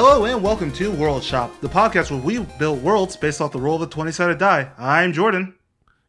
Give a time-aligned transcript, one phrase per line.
[0.00, 3.58] Hello and welcome to World Shop, the podcast where we build worlds based off the
[3.58, 4.70] roll of a 20 sided die.
[4.78, 5.56] I'm Jordan.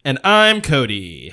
[0.05, 1.31] And I'm Cody.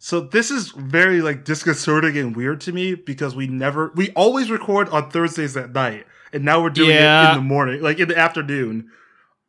[0.00, 4.50] So this is very like disconcerting and weird to me because we never we always
[4.50, 6.04] record on Thursdays at night.
[6.32, 7.28] And now we're doing Yeah.
[7.28, 8.90] it in the morning, like in the afternoon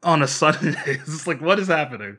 [0.04, 0.76] on a Sunday.
[0.86, 2.18] it's like what is happening?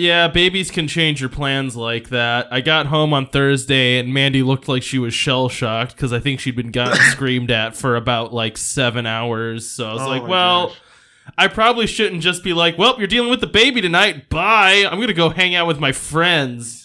[0.00, 2.48] Yeah, babies can change your plans like that.
[2.50, 6.20] I got home on Thursday and Mandy looked like she was shell shocked because I
[6.20, 9.68] think she'd been gotten screamed at for about like seven hours.
[9.68, 10.80] So I was Oh like, well, gosh.
[11.36, 14.30] I probably shouldn't just be like, well, you're dealing with the baby tonight.
[14.30, 14.86] Bye.
[14.90, 16.79] I'm going to go hang out with my friends.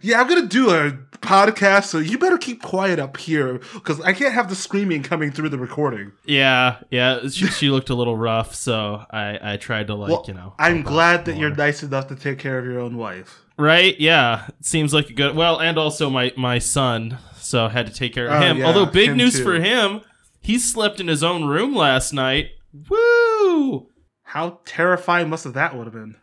[0.00, 4.12] Yeah, I'm gonna do a podcast, so you better keep quiet up here because I
[4.14, 6.12] can't have the screaming coming through the recording.
[6.24, 7.28] Yeah, yeah.
[7.28, 8.54] She, she looked a little rough.
[8.54, 10.54] So I, I tried to, like, well, you know.
[10.58, 11.42] I'm glad that more.
[11.42, 13.40] you're nice enough to take care of your own wife.
[13.58, 13.98] Right?
[14.00, 14.48] Yeah.
[14.62, 15.36] Seems like a good.
[15.36, 18.58] Well, and also my my son, so I had to take care of Oh, him.
[18.58, 19.44] yeah, Although big him news too.
[19.44, 20.00] for him,
[20.40, 22.50] he slept in his own room last night.
[22.88, 23.88] Woo!
[24.22, 26.16] How terrifying must have that would have been?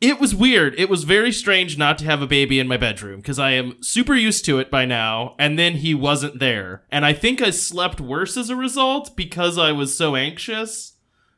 [0.00, 0.74] It was weird.
[0.78, 3.82] It was very strange not to have a baby in my bedroom because I am
[3.82, 5.34] super used to it by now.
[5.38, 9.58] And then he wasn't there, and I think I slept worse as a result because
[9.58, 10.92] I was so anxious.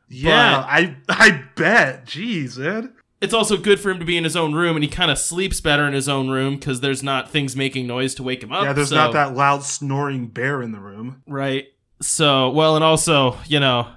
[0.08, 2.04] Yeah, I I bet.
[2.06, 2.92] Jeez, man.
[3.20, 5.18] It's also good for him to be in his own room, and he kind of
[5.18, 8.50] sleeps better in his own room because there's not things making noise to wake him
[8.50, 8.64] up.
[8.64, 11.22] yeah, there's so- not that loud snoring bear in the room.
[11.26, 11.66] Right.
[12.02, 13.88] So, well, and also, you know,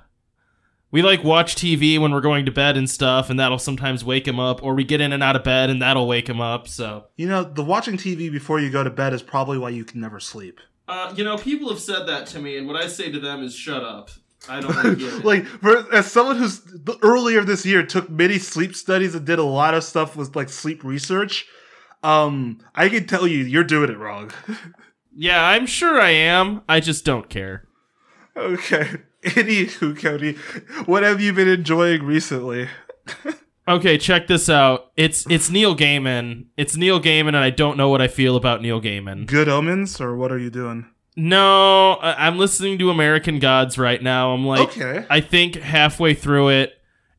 [0.94, 4.28] we like watch TV when we're going to bed and stuff, and that'll sometimes wake
[4.28, 6.68] him up, or we get in and out of bed and that'll wake him up.
[6.68, 9.84] So, You know, the watching TV before you go to bed is probably why you
[9.86, 10.62] can never sleep.
[10.88, 13.42] uh, you know, people have said that to me, and what I say to them
[13.44, 14.12] is shut up.
[14.48, 15.26] I don't want to it.
[15.32, 19.40] like, for, as someone who's the, earlier this year took many sleep studies and did
[19.40, 21.48] a lot of stuff with like sleep research,
[22.04, 24.32] um, I can tell you, you're doing it wrong.
[25.16, 26.62] yeah, I'm sure I am.
[26.70, 27.68] I just don't care.
[28.38, 28.98] okay.
[29.36, 30.34] Anywho, Cody,
[30.86, 32.68] what have you been enjoying recently?
[33.68, 34.92] Okay, check this out.
[34.98, 36.48] It's it's Neil Gaiman.
[36.58, 39.26] It's Neil Gaiman, and I don't know what I feel about Neil Gaiman.
[39.26, 40.86] Good omens, or what are you doing?
[41.16, 44.34] No, I'm listening to American Gods right now.
[44.34, 45.06] I'm like, Okay.
[45.10, 46.74] I think halfway through it,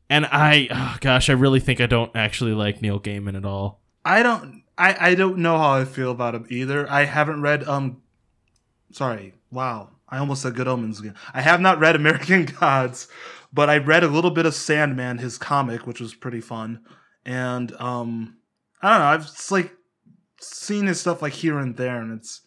[0.09, 3.81] and I, oh gosh, I really think I don't actually like Neil Gaiman at all.
[4.03, 6.87] I don't I, I don't know how I feel about him either.
[6.91, 8.01] I haven't read um
[8.91, 9.89] sorry, wow.
[10.15, 11.15] I almost said Good Omens again.
[11.33, 13.07] I have not read American Gods,
[13.51, 16.79] but I read a little bit of Sandman, his comic, which was pretty fun.
[17.25, 18.37] And um
[18.81, 19.73] I don't know, I've just like
[20.39, 22.41] seen his stuff like here and there and it's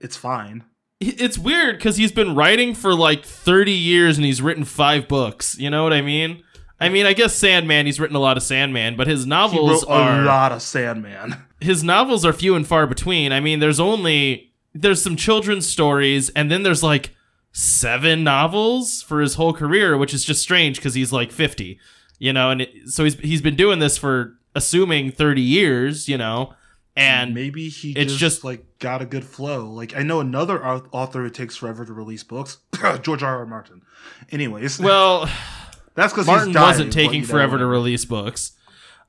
[0.00, 0.64] it's fine.
[1.00, 5.58] It's weird because he's been writing for like 30 years and he's written five books.
[5.58, 6.42] You know what I mean?
[6.80, 7.86] I mean, I guess Sandman.
[7.86, 10.62] He's written a lot of Sandman, but his He novels wrote a are lot of
[10.62, 11.36] Sandman.
[11.60, 13.32] his novels are few and far between.
[13.32, 17.14] I mean, there's only there's some children's stories, and then there's like
[17.52, 21.78] seven novels for his whole career, which is just strange because he's like 50,
[22.18, 26.18] you know, and it, so he's he's been doing this for assuming 30 years, you
[26.18, 26.54] know,
[26.94, 29.64] and maybe he it's just, just- like got a good flow.
[29.66, 32.58] Like I know another author who takes forever to release books,
[33.02, 33.38] George R.
[33.38, 33.46] R.
[33.46, 33.82] Martin.
[34.30, 35.28] Anyways, well,
[35.94, 38.52] that's because Martin dying, wasn't taking forever to release books.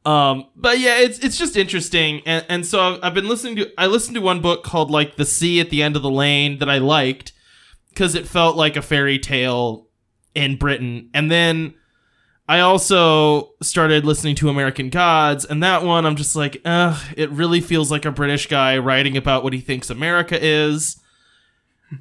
[0.07, 3.69] Um, but yeah, it's it's just interesting, and and so I've, I've been listening to
[3.77, 6.59] I listened to one book called like The Sea at the End of the Lane
[6.59, 7.33] that I liked
[7.89, 9.89] because it felt like a fairy tale
[10.33, 11.73] in Britain, and then
[12.47, 17.29] I also started listening to American Gods, and that one I'm just like, ugh, it
[17.31, 21.01] really feels like a British guy writing about what he thinks America is.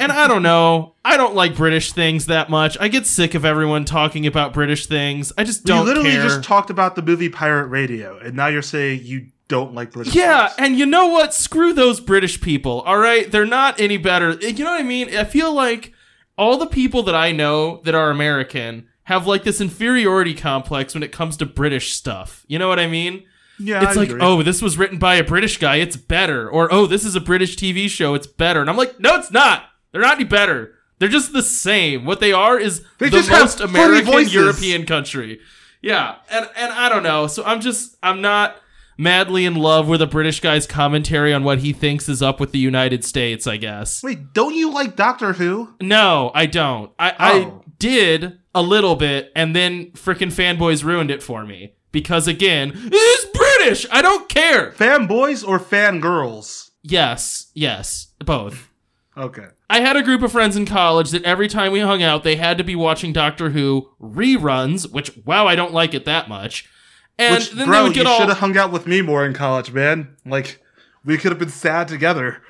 [0.01, 0.95] And I don't know.
[1.05, 2.77] I don't like British things that much.
[2.81, 5.33] I get sick of everyone talking about British things.
[5.39, 6.23] I just don't literally care.
[6.23, 10.15] just talked about the movie Pirate Radio, and now you're saying you don't like British.
[10.15, 10.59] yeah, things.
[10.59, 11.33] and you know what?
[11.33, 12.81] Screw those British people.
[12.83, 14.33] All right, they're not any better.
[14.33, 15.17] You know what I mean?
[15.17, 15.93] I feel like
[16.37, 21.05] all the people that I know that are American have like this inferiority complex when
[21.05, 22.45] it comes to British stuff.
[22.49, 23.23] You know what I mean?
[23.59, 24.21] yeah, it's I like, agree.
[24.23, 26.49] oh, this was written by a British guy, it's better.
[26.49, 28.61] Or, oh, this is a British TV show, it's better.
[28.61, 29.65] And I'm like, no, it's not.
[29.97, 30.75] They're not any better.
[30.99, 32.05] They're just the same.
[32.05, 34.29] What they are is They the most American.
[34.29, 35.41] European country.
[35.81, 36.17] Yeah.
[36.31, 37.29] And and I don't know.
[37.29, 38.57] So I'm just I'm not
[38.99, 42.53] madly in love with a British guy's commentary on what he thinks is up with
[42.53, 44.03] the United States, I guess.
[44.03, 45.75] wait, don't you like Doctor Who?
[45.81, 46.93] No, I don't.
[46.99, 47.15] I, Oh.
[47.19, 51.73] I did a little bit, and then freaking fanboys ruined it for me.
[51.91, 53.87] Because again, it's British!
[53.91, 54.73] I don't care!
[54.73, 56.71] Fanboys or fangirls?
[56.83, 58.69] Yes, yes, both.
[59.17, 59.47] Okay.
[59.71, 62.37] I had a group of friends in college that every time we hung out, they
[62.37, 66.69] had to be watching Doctor Who reruns, which, wow, I don't like it that much.
[67.19, 69.25] And Which, then bro, they would you get should have hung out with me more
[69.25, 70.17] in college, man.
[70.27, 70.63] Like,
[71.05, 72.43] we could have been sad together.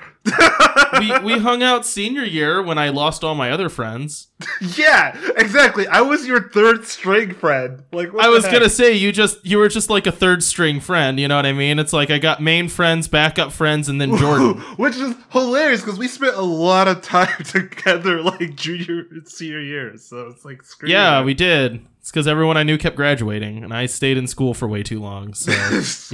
[0.99, 4.29] We we hung out senior year when I lost all my other friends.
[4.77, 5.87] yeah, exactly.
[5.87, 7.83] I was your third string friend.
[7.93, 8.53] Like what I was heck?
[8.53, 11.19] gonna say you just you were just like a third string friend.
[11.19, 11.79] You know what I mean?
[11.79, 14.61] It's like I got main friends, backup friends, and then Jordan.
[14.77, 19.61] Which is hilarious because we spent a lot of time together, like junior and senior
[19.61, 20.05] years.
[20.05, 21.87] So it's like, screw yeah, we did.
[22.01, 25.01] It's because everyone I knew kept graduating, and I stayed in school for way too
[25.01, 25.35] long.
[25.35, 25.51] So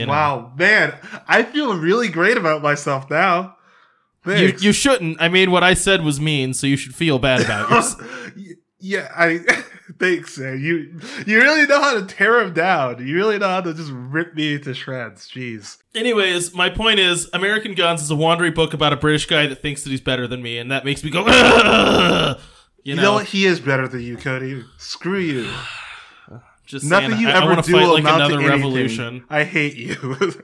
[0.01, 0.13] you know.
[0.13, 0.95] wow, man,
[1.29, 3.57] I feel really great about myself now.
[4.27, 5.21] You you shouldn't.
[5.21, 8.33] I mean, what I said was mean, so you should feel bad about yourself.
[8.79, 9.39] yeah, I
[9.99, 10.61] thanks, man.
[10.61, 13.07] You you really know how to tear him down.
[13.07, 15.29] You really know how to just rip me to shreds.
[15.29, 15.79] Jeez.
[15.95, 19.61] Anyways, my point is, American Guns is a wandering book about a British guy that
[19.61, 21.27] thinks that he's better than me, and that makes me go.
[21.27, 22.35] You
[22.85, 23.27] You know, know what?
[23.27, 24.65] He is better than you, Cody.
[24.79, 25.49] Screw you.
[26.67, 28.35] just Nothing saying, you I, I ever to do fight will like amount to another
[28.41, 28.51] anything.
[28.57, 29.25] revolution.
[29.31, 29.97] I hate you.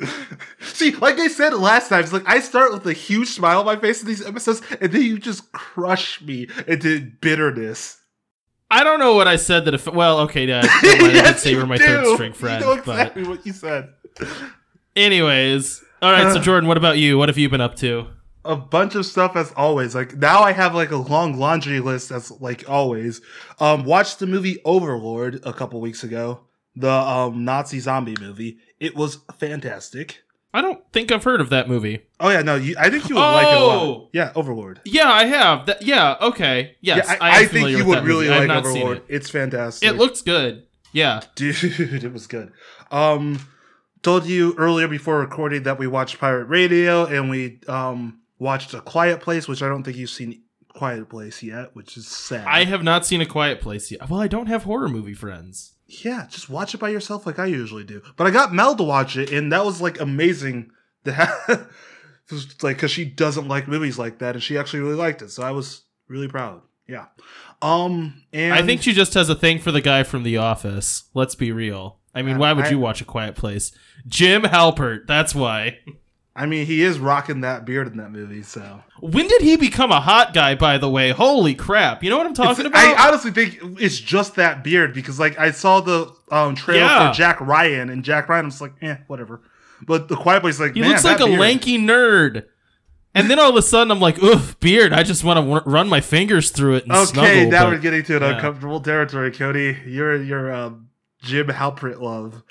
[0.60, 3.66] See, like I said last time, it's like I start with a huge smile on
[3.66, 8.00] my face in these episodes, and then you just crush me into bitterness.
[8.70, 10.64] I don't know what I said that if well, okay, Dad.
[10.82, 11.84] never mind, I did Yes, say you were my do.
[11.84, 13.88] third string friend, You know but exactly what you said.
[14.96, 16.32] anyways, all right.
[16.32, 16.42] So Uh.
[16.42, 17.18] Jordan, what about you?
[17.18, 18.08] What have you been up to?
[18.44, 19.94] a bunch of stuff as always.
[19.94, 23.20] Like now I have like a long laundry list as like always.
[23.60, 26.40] Um watched the movie Overlord a couple weeks ago.
[26.78, 28.58] The um Nazi zombie movie.
[28.78, 30.22] It was fantastic.
[30.54, 32.00] I don't think I've heard of that movie.
[32.20, 33.66] Oh yeah, no, you, I think you would like it a Oh!
[33.88, 34.08] lot.
[34.12, 34.80] Yeah, Overlord.
[34.84, 35.66] Yeah, I have.
[35.66, 36.76] That, yeah, okay.
[36.80, 38.46] Yes, yeah, I, I, I think you would really movie.
[38.46, 38.96] Like Overlord.
[38.98, 39.04] it.
[39.08, 39.88] It's fantastic.
[39.88, 40.66] It looks good.
[40.92, 41.20] Yeah.
[41.34, 41.56] dude,
[42.04, 42.52] it was good.
[42.90, 43.40] Um
[44.02, 48.80] told you earlier before recording that we watched Pirate Radio and we um watched A
[48.80, 50.42] Quiet Place, which I don't think you've seen
[50.74, 52.46] Quiet Place yet, which is sad.
[52.46, 54.08] I have not seen A Quiet Place yet.
[54.08, 55.74] Well, I don't have horror movie friends.
[55.88, 58.02] Yeah, just watch it by yourself like I usually do.
[58.16, 60.70] But I got Mel to watch it, and that was like amazing.
[61.04, 61.70] To have,
[62.62, 65.30] like because she doesn't like movies like that, and she actually really liked it.
[65.30, 66.60] So I was really proud.
[66.86, 67.06] Yeah.
[67.62, 71.04] Um, and I think she just has a thing for the guy from The Office.
[71.14, 71.98] Let's be real.
[72.14, 73.72] I mean, Uh, why would I- you watch A Quiet Place?
[74.06, 75.06] Jim Halpert.
[75.06, 75.78] That's why.
[76.38, 78.42] I mean he is rocking that beard in that movie.
[78.42, 80.54] So When did he become a hot guy?
[80.54, 82.02] By the way, holy crap!
[82.04, 82.98] You know what I'm talking It's- about?
[82.98, 87.10] I honestly think it's just that beard because like I saw the um trailer Yeah.
[87.10, 89.40] for Jack Ryan, and Jack Ryan was like, eh, whatever.
[89.86, 91.38] But the Quiet Place, like, he looks like a beard.
[91.40, 92.44] lanky nerd.
[93.14, 94.92] And then all of a sudden, I'm like, "Oof, beard!
[94.92, 97.72] I just want to w- run my fingers through it and Okay, snuggle." now but-
[97.72, 98.28] we're getting to an yeah.
[98.34, 99.76] uncomfortable territory, Cody.
[99.86, 100.88] You're your um,
[101.22, 102.42] Jim Halpert love.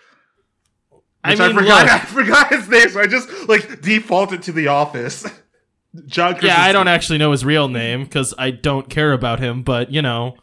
[1.23, 1.83] I Which mean, forgot.
[1.85, 1.91] look.
[1.93, 5.25] I forgot his name, so I just like defaulted to The Office.
[6.05, 6.37] John.
[6.43, 9.63] yeah, I don't actually know his real name because I don't care about him.
[9.63, 10.37] But you know,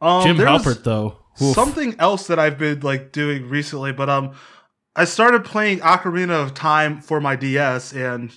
[0.00, 1.18] Um, Jim Halpert though.
[1.40, 1.54] Oof.
[1.54, 4.32] Something else that I've been like doing recently, but um,
[4.96, 8.32] I started playing Ocarina of Time for my DS, and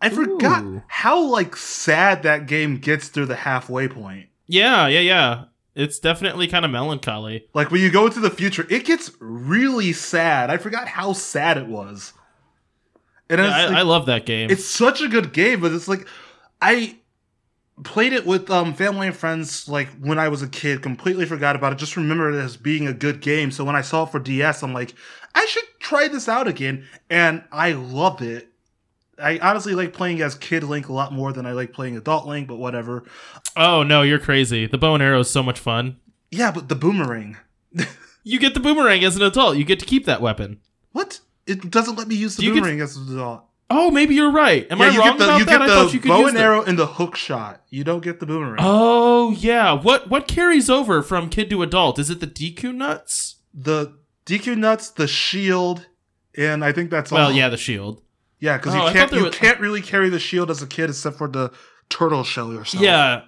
[0.00, 0.82] I forgot Ooh.
[0.86, 4.28] how like sad that game gets through the halfway point.
[4.46, 5.44] Yeah, yeah, yeah.
[5.74, 7.46] It's definitely kind of melancholy.
[7.54, 10.50] Like when you go into the future, it gets really sad.
[10.50, 12.12] I forgot how sad it was.
[13.30, 14.50] And Yeah, I, like- I love that game.
[14.50, 16.06] it's such a good game, but it's like
[16.60, 16.96] I
[17.84, 21.56] played it with um family and friends like when I was a kid, completely forgot
[21.56, 23.50] about it, just remembered it as being a good game.
[23.50, 24.94] So when I saw it for DS, I'm like,
[25.34, 26.86] I should try this out again.
[27.08, 28.51] And I love it.
[29.18, 32.26] I honestly like playing as Kid Link a lot more than I like playing Adult
[32.26, 33.04] Link, but whatever.
[33.56, 34.66] oh no, you're crazy.
[34.66, 35.96] The bow and arrow is so much fun.
[36.30, 37.36] Yeah, but the boomerang.
[38.24, 39.56] You get the boomerang as an adult.
[39.56, 40.60] You get to keep that weapon.
[40.92, 41.18] What?
[41.44, 43.42] It doesn't let me use the you get- boomerang as an adult.
[43.68, 44.64] Oh, maybe you're right.
[44.70, 45.50] Am I you wrong get the about you that?
[45.58, 47.62] get I thought you could bow and the- arrow and the hook shot.
[47.68, 48.58] You don't get the boomerang.
[48.60, 49.72] Oh yeah.
[49.72, 51.98] What what carries over from kid to adult?
[51.98, 53.36] Is it the Deku nuts?
[53.52, 55.86] the Deku nuts, the shield,
[56.36, 57.18] and I think that's all.
[57.18, 58.02] Well, yeah, the shield.
[58.42, 60.90] Yeah, because Oh, you can't you was- can't really carry the shield as a kid
[60.90, 61.50] except for the
[61.88, 62.84] turtle shell or something.
[62.86, 63.22] Yeah.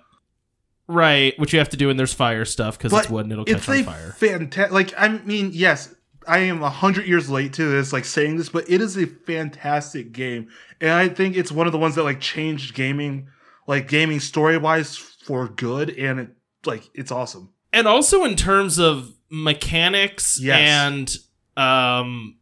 [0.87, 3.45] Right, which you have to do when there's fire stuff because it's wood and it'll
[3.47, 4.15] catch on fire.
[4.19, 4.73] fantastic.
[4.73, 5.95] Like I mean, yes,
[6.29, 9.07] I am a hundred years late to this, like saying this, but it is a
[9.07, 10.49] fantastic game,
[10.83, 13.29] and I think it's one of the ones that like changed gaming,
[13.67, 16.29] like gaming story wise for good, and it
[16.67, 17.51] like it's awesome.
[17.73, 20.59] and also in terms of mechanics Yes.
[20.59, 21.17] and
[21.57, 22.37] um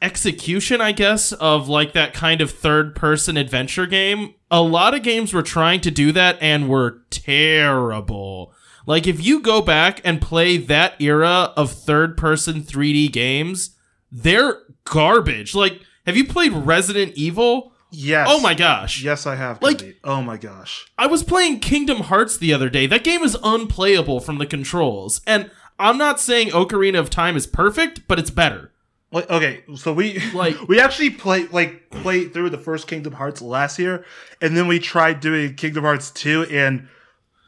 [0.00, 5.02] execution i guess of like that kind of third person adventure game a lot of
[5.02, 8.52] games were trying to do that and were terrible
[8.86, 13.76] like if you go back and play that era of third person 3d games
[14.12, 18.28] they're garbage like have you played resident evil Yes.
[18.30, 19.62] oh my gosh Yes, I have.
[19.62, 19.94] Like- Cody.
[20.04, 20.86] oh my gosh.
[20.98, 22.86] I was playing Kingdom Hearts the other day.
[22.86, 25.22] That game is unplayable from the controls.
[25.26, 28.72] And I'm not saying Ocarina of Time is perfect, but it's better.
[29.10, 33.40] Like, okay, so we Like- we actually play like played through the first Kingdom Hearts
[33.40, 34.04] last year,
[34.42, 36.88] and then we tried doing Kingdom Hearts two, and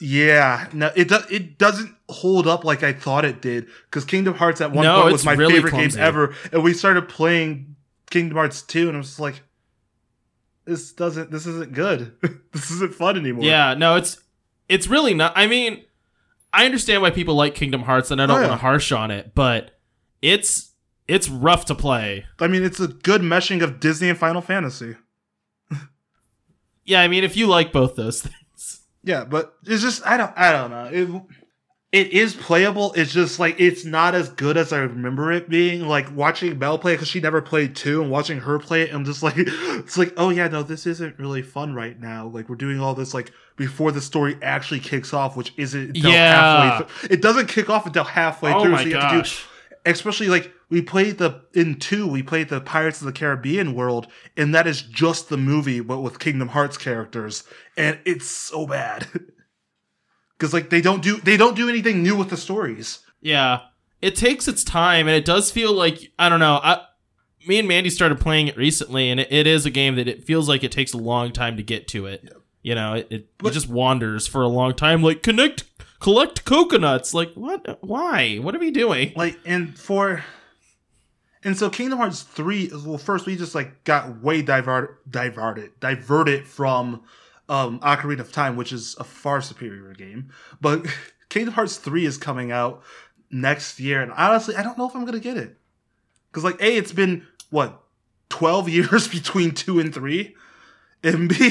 [0.00, 4.35] yeah, no, it does it doesn't hold up like I thought it did because Kingdom
[4.35, 5.99] Hearts at one No, point was my really favorite clumsy.
[5.99, 7.76] game ever, and we started playing
[8.09, 9.43] Kingdom Hearts two, and I was like,
[10.64, 12.14] this doesn't, this isn't good,
[12.52, 13.45] this isn't fun anymore.
[13.45, 14.19] Yeah, no, it's
[14.69, 15.33] it's really not.
[15.37, 15.85] I mean,
[16.52, 18.49] I understand why people like Kingdom Hearts, and I don't Oh, yeah.
[18.49, 19.79] want to harsh on it, but
[20.23, 20.70] it's
[21.11, 22.25] it's rough to play.
[22.38, 24.97] I mean, it's a good meshing of Disney and Final Fantasy.
[26.85, 30.33] Yeah, I mean, if you like both those things, Yeah, but it's just I don't
[30.37, 30.85] I don't know.
[30.93, 31.23] It
[31.93, 32.93] it is playable.
[32.95, 35.87] It's just like it's not as good as I remember it being.
[35.87, 39.05] Like watching Belle play because she never played two, and watching her play it, I'm
[39.05, 42.26] just like it's like oh yeah no this isn't really fun right now.
[42.29, 46.11] Like we're doing all this like before the story actually kicks off, which isn't until
[46.12, 46.71] Yeah.
[46.71, 46.87] halfway.
[46.87, 47.14] Through.
[47.14, 48.73] It doesn't kick off until halfway oh through.
[48.73, 49.47] my so you have to do gosh,
[49.87, 54.07] especially like we played the in two we played the pirates of the caribbean world
[54.37, 57.45] and that is just the movie but with kingdom hearts characters
[57.77, 59.07] and it's so bad
[60.39, 63.61] because like they don't do they don't do anything new with the stories yeah,
[64.01, 66.59] it takes its time, and it does feel like I don't know.
[66.63, 66.81] I,
[67.47, 70.25] me and Mandy started playing it recently, and it, it is a game that it
[70.25, 72.33] feels like it takes a long time to get to it.
[72.63, 75.03] You know, it, it, But- it just wanders for a long time.
[75.03, 75.65] Like connect,
[76.00, 77.14] collect coconuts.
[77.14, 77.78] Like what?
[77.83, 78.37] Why?
[78.38, 79.12] What are we doing?
[79.16, 80.25] like and for
[81.42, 86.47] and so kingdom hearts 3 well first we just like got way diverted diverted diverted
[86.47, 87.02] from
[87.49, 90.30] um ocarina of time which is a far superior game
[90.61, 90.87] but
[91.28, 92.83] kingdom hearts 3 is coming out
[93.30, 95.57] next year and honestly i don't know if i'm gonna get it
[96.30, 97.83] because like a it's been what
[98.28, 100.35] 12 years between 2 and 3
[101.02, 101.35] and b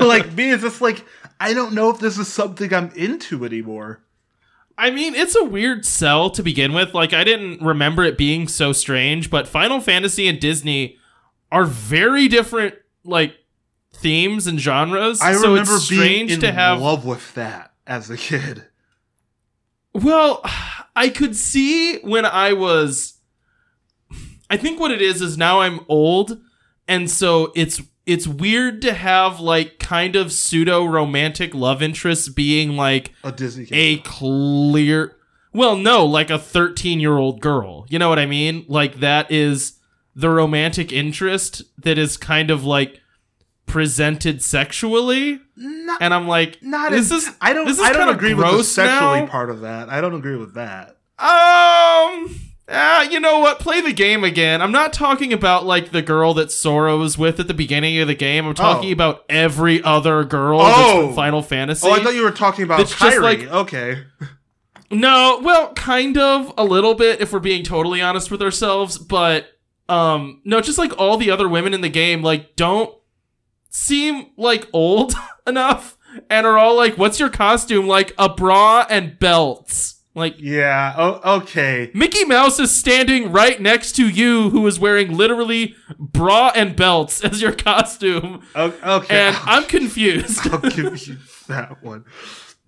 [0.00, 1.04] like b it's just like
[1.40, 4.00] i don't know if this is something i'm into anymore
[4.76, 6.94] I mean, it's a weird sell to begin with.
[6.94, 10.98] Like, I didn't remember it being so strange, but Final Fantasy and Disney
[11.52, 13.36] are very different, like,
[13.92, 15.20] themes and genres.
[15.20, 16.80] I so remember it's being strange in to have.
[16.80, 18.64] love with that as a kid.
[19.92, 20.42] Well,
[20.96, 23.12] I could see when I was.
[24.50, 26.40] I think what it is is now I'm old,
[26.88, 32.76] and so it's it's weird to have like kind of pseudo romantic love interests being
[32.76, 33.76] like A Disney kid.
[33.76, 35.16] a clear
[35.52, 39.30] well no like a 13 year old girl you know what i mean like that
[39.30, 39.78] is
[40.14, 43.00] the romantic interest that is kind of like
[43.66, 48.10] presented sexually not, and i'm like not this is I don't this is I don't
[48.14, 49.26] agree with the sexually now.
[49.26, 49.88] part of that.
[49.88, 50.96] I don't agree with that.
[51.18, 52.34] um
[52.68, 56.32] ah, you know what play the game again i'm not talking about like the girl
[56.34, 58.92] that sora was with at the beginning of the game i'm talking Oh.
[58.92, 61.06] about every other girl that's Oh.
[61.08, 63.22] from final fantasy Oh, I thought you were talking about It's just Kairi.
[63.22, 64.04] like- okay.
[64.90, 69.46] No, well, kind of a little bit if we're being totally honest with ourselves, but
[69.88, 72.94] um no, just like all the other women in the game like don't
[73.70, 75.14] seem like old
[75.46, 75.96] enough
[76.30, 79.93] and are all like what's your costume like a bra and belts.
[80.14, 80.94] Like Yeah.
[80.96, 81.90] Oh, okay.
[81.92, 87.22] Mickey Mouse is standing right next to you who is wearing literally bra and belts
[87.24, 89.16] as your costume O- Okay.
[89.28, 90.40] and I'm confused.
[90.52, 91.16] I'll give you
[91.48, 92.04] that one.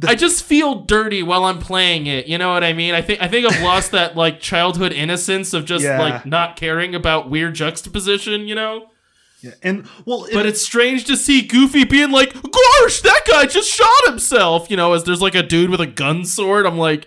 [0.06, 2.26] I just feel dirty while I'm playing it.
[2.26, 2.94] You know what I mean?
[2.94, 5.98] I think I think I've lost that like childhood innocence of just Yeah.
[6.00, 8.88] like not caring about weird juxtaposition, you know?
[9.40, 9.52] Yeah.
[9.62, 14.04] And well, But it's strange to see Goofy being like, "Gosh, that guy just shot
[14.06, 16.66] himself." You know, as there's like a dude with a gun sword.
[16.66, 17.06] I'm like,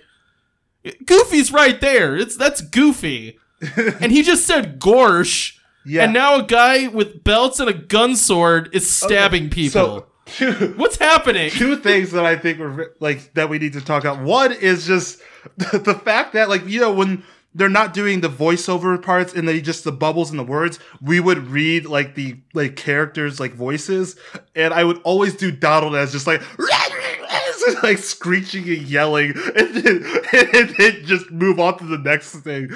[1.05, 2.15] Goofy's right there.
[2.15, 3.39] It's that's Goofy,
[3.99, 6.03] and he just said "gorsh," yeah.
[6.03, 9.71] and now a guy with belts and a gun sword is stabbing people.
[9.71, 11.49] So two, What's happening?
[11.49, 14.23] two things that I think were like that we need to talk about.
[14.23, 15.21] One is just
[15.57, 17.23] the fact that like you know when
[17.55, 21.19] they're not doing the voiceover parts and they just the bubbles and the words, we
[21.19, 24.15] would read like the like characters like voices,
[24.55, 26.41] and I would always do Donald as just like.
[27.83, 32.69] like screeching and yelling, and then, and then just move on to the next thing.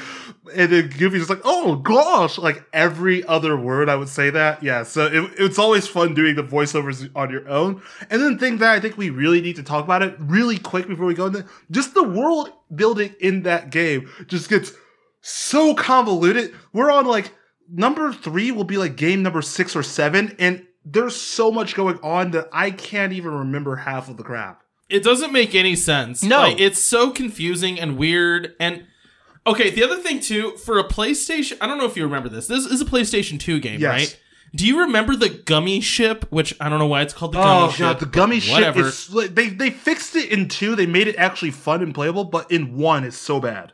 [0.56, 4.62] And then Goofy's just like, "Oh gosh!" Like every other word, I would say that.
[4.64, 7.82] Yeah, so it, it's always fun doing the voiceovers on your own.
[8.10, 10.58] And then the thing that I think we really need to talk about it really
[10.58, 14.74] quick before we go into just the world building in that game just gets
[15.22, 16.54] so convoluted.
[16.74, 17.32] We're on like
[17.70, 22.00] number three will be like game number six or seven, and there's so much going
[22.04, 24.62] on that I can't even remember half of the crap.
[24.90, 26.24] It doesn't make any sense.
[26.24, 26.40] No.
[26.40, 28.54] Like, it's so confusing and weird.
[28.60, 28.86] And
[29.48, 32.48] okay, the other thing too, for a PlayStation, I don't know if you remember this.
[32.48, 33.90] This is a PlayStation 2 game, Yes.
[33.92, 34.20] right?
[34.56, 36.25] Do you remember the gummy ship?
[36.30, 37.80] Which I don't know why it's called the Oh gummy ship.
[37.80, 38.54] god, the gummy ship.
[38.54, 38.82] Whatever.
[38.82, 40.75] is they they fixed it in two.
[40.75, 43.73] They made it actually fun and playable, but in one it's so bad.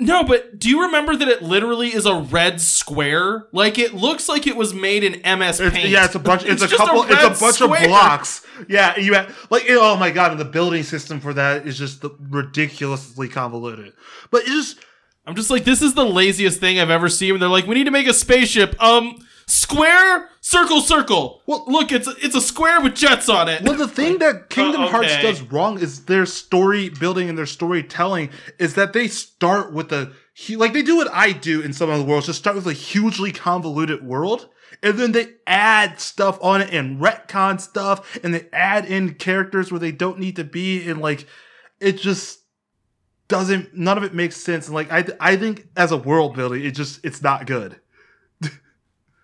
[0.00, 3.48] No, but do you remember that it literally is a red square?
[3.52, 5.88] Like it looks like it was made in MS It's, Paint.
[5.88, 6.44] yeah, it's a bunch.
[6.46, 7.02] It's, a couple.
[7.02, 7.82] red it's a bunch square.
[7.82, 8.46] of blocks.
[8.68, 11.76] Yeah, you have, like it- oh my god, and the building system for that is
[11.76, 13.92] just ridiculously convoluted.
[14.30, 14.78] But it's just
[15.26, 17.32] I'm just like, this is the laziest thing I've ever seen.
[17.32, 18.80] When they're like, we need to make a spaceship.
[18.82, 21.42] Um, square, circle, circle.
[21.46, 23.62] Well- look, it's it's a square with jets on it.
[23.62, 27.46] well, the thing that Kingdom uh, Hearts does wrong is their story building and their
[27.46, 30.12] storytelling is that they start with a
[30.56, 32.72] like they do what I do in some of the worlds, just start with a
[32.72, 34.48] hugely convoluted world.
[34.82, 39.72] And then they add stuff on it and retcon stuff, and they add in characters
[39.72, 41.26] where they don't need to be, and like
[41.80, 42.40] it just
[43.28, 46.64] doesn't none of it makes sense and like i i think as a world building
[46.64, 47.78] it just it's not good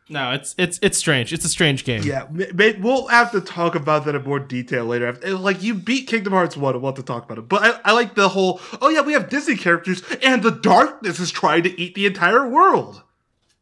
[0.09, 1.33] no, it's it's it's strange.
[1.33, 2.03] It's a strange game.
[2.03, 6.33] yeah we'll have to talk about that in more detail later like you beat kingdom
[6.35, 8.89] hearts 1 we'll have to talk about it but I, I like the whole oh
[8.91, 13.03] yeah we have disney characters and the darkness is trying to eat the entire world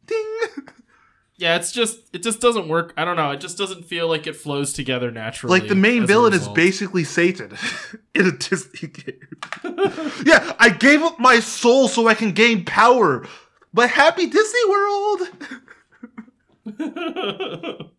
[0.05, 0.25] ding
[1.35, 2.93] Yeah, it's just it just doesn't work.
[2.95, 3.31] I don't know.
[3.31, 5.59] It just doesn't feel like it flows together naturally.
[5.59, 7.57] like the main villain is basically satan
[8.15, 9.19] in a disney game
[10.25, 13.27] yeah i gave up my soul so i can gain power
[13.73, 15.21] but happy disney world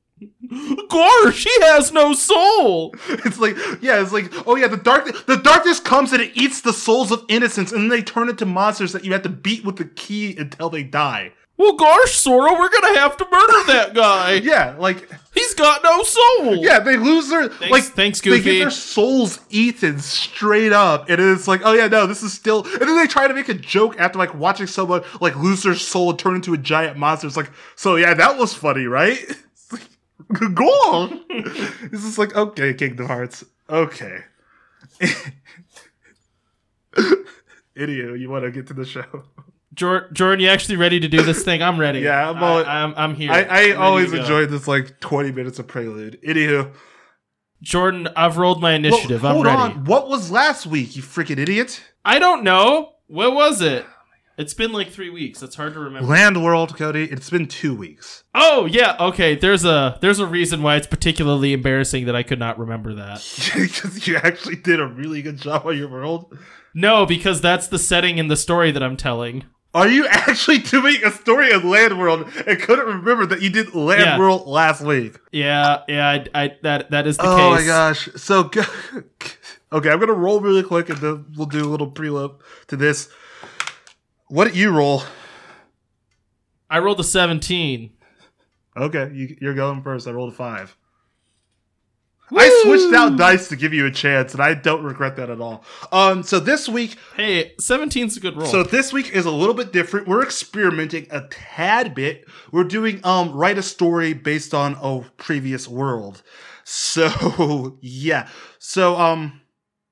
[0.88, 2.94] Gore, she has no soul.
[3.24, 6.60] It's like, yeah, it's like, oh yeah, the dark, the darkness comes and it eats
[6.60, 9.64] the souls of innocence, and then they turn into monsters that you have to beat
[9.64, 11.32] with the key until they die.
[11.56, 14.32] Well, gosh, Sora, we're gonna have to murder that guy.
[14.42, 15.08] Yeah, like,
[15.54, 16.56] He's got no soul.
[16.56, 21.46] yeah, they lose their like, thanks, they get their souls eaten straight up, and it's
[21.46, 23.94] like, oh yeah, no, this is still, and then they try to make a joke
[23.98, 27.28] after like watching someone like lose their soul and turn into a giant monster.
[27.28, 29.18] It's like, so yeah, that was funny, right?
[29.20, 31.24] It's like, Go on.
[31.92, 34.18] this is like, okay, Kingdom Hearts, okay.
[37.76, 39.24] Idiot, you want to get to the show?
[39.74, 41.62] Jor- Jordan, you actually ready to do this thing?
[41.62, 42.00] I'm ready.
[42.04, 43.30] Yeah, I'm I, all- I'm, I'm here.
[43.32, 46.18] I, I always enjoyed this like 20 minutes of prelude.
[46.26, 46.72] Anywho,
[47.62, 49.22] Jordan, I've rolled my initiative.
[49.22, 49.56] Well, I'm ready.
[49.74, 49.84] on.
[49.84, 51.82] What was last week, you freaking idiot?
[52.04, 52.92] I don't know.
[53.06, 53.86] What was it?
[54.36, 55.42] It's been like three weeks.
[55.44, 56.08] It's hard to remember.
[56.08, 57.04] Land World, Cody.
[57.04, 58.24] It's been two weeks.
[58.34, 59.36] Oh yeah, okay.
[59.36, 63.20] There's a there's a reason why it's particularly embarrassing that I could not remember that.
[63.54, 66.36] Because you actually did a really good job on your world.
[66.74, 69.44] No, because that's the setting in the story that I'm telling.
[69.74, 73.74] Are you actually doing a story of Land World and couldn't remember that you did
[73.74, 74.18] Land Yeah.
[74.18, 75.18] World last week?
[75.32, 76.08] Yeah, yeah.
[76.08, 77.44] I, I that that is the oh case.
[77.44, 78.08] Oh my gosh.
[78.16, 78.40] So,
[79.72, 82.36] okay, I'm going to roll really quick and then we'll do a little prelude
[82.68, 83.08] to this.
[84.28, 85.02] What did you roll?
[86.70, 87.90] I rolled a 17.
[88.76, 90.06] Okay, you, you're going first.
[90.08, 90.76] I rolled a five.
[92.30, 95.40] I switched out dice to give you a chance, and I don't regret that at
[95.40, 95.64] all.
[95.92, 98.46] Um, so this week, Hey, 17's a good roll.
[98.46, 100.08] so this week is a little bit different.
[100.08, 102.24] We're experimenting a tad bit.
[102.50, 106.22] We're doing um write a story based on a previous world.
[106.64, 108.28] So yeah.
[108.58, 109.42] So um,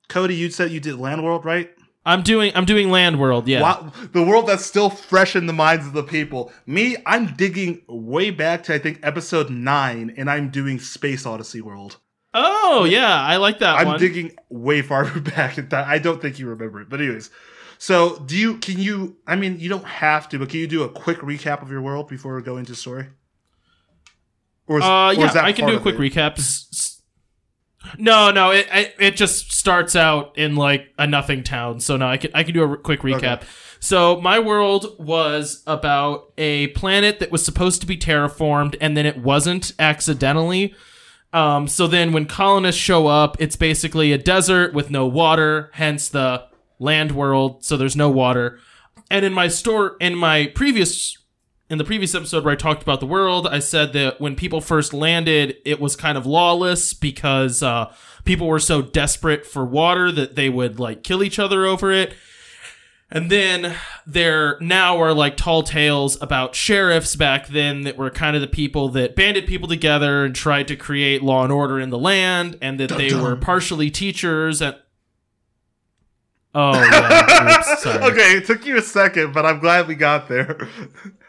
[0.09, 1.71] Cody, you said you did Land World, right?
[2.05, 3.47] I'm doing I'm doing Land World.
[3.47, 3.63] Yeah.
[3.63, 6.51] Wow, the world that's still fresh in the minds of the people.
[6.67, 11.61] Me, I'm digging way back to I think episode nine, and I'm doing Space Odyssey
[11.61, 11.99] World.
[12.35, 14.01] Oh yeah, I like that I'm one.
[14.01, 15.87] digging way far back at that.
[15.87, 17.31] I don't think you remember it, but anyways.
[17.79, 18.59] So, do you?
[18.59, 19.17] Can you?
[19.27, 21.83] I mean, you don't have to, but can you do a quick recap of your
[21.83, 23.09] world before we go into story?
[24.67, 25.99] Or is, uh or yeah, is that I can do a quick it?
[25.99, 26.39] recap.
[27.99, 31.81] No, no, it, it it just starts out in like a nothing town.
[31.81, 33.43] So no, I can I can do a quick recap.
[33.81, 39.07] So my world was about a planet that was supposed to be terraformed and then
[39.07, 40.73] it wasn't accidentally.
[41.33, 46.09] Um, so then when colonists show up, it's basically a desert with no water, hence
[46.09, 46.45] the
[46.79, 47.65] land world.
[47.65, 48.59] So there's no water.
[49.11, 51.17] And in my store, in my previous,
[51.71, 54.61] in the previous episode where I talked about the world, I said that when people
[54.61, 57.93] first landed, it was kind of lawless because uh,
[58.25, 62.15] people were so desperate for water that they would like kill each other over it.
[63.15, 68.35] And then there now are like tall tales about sheriffs back then that were kind
[68.35, 71.91] of the people that banded people together and tried to create law and order in
[71.91, 73.23] the land, and that they Dun-dun.
[73.23, 74.77] were partially teachers and.
[76.55, 77.61] Oh, yeah.
[77.61, 80.69] Oops, okay, it took you a second, but I'm glad we got there.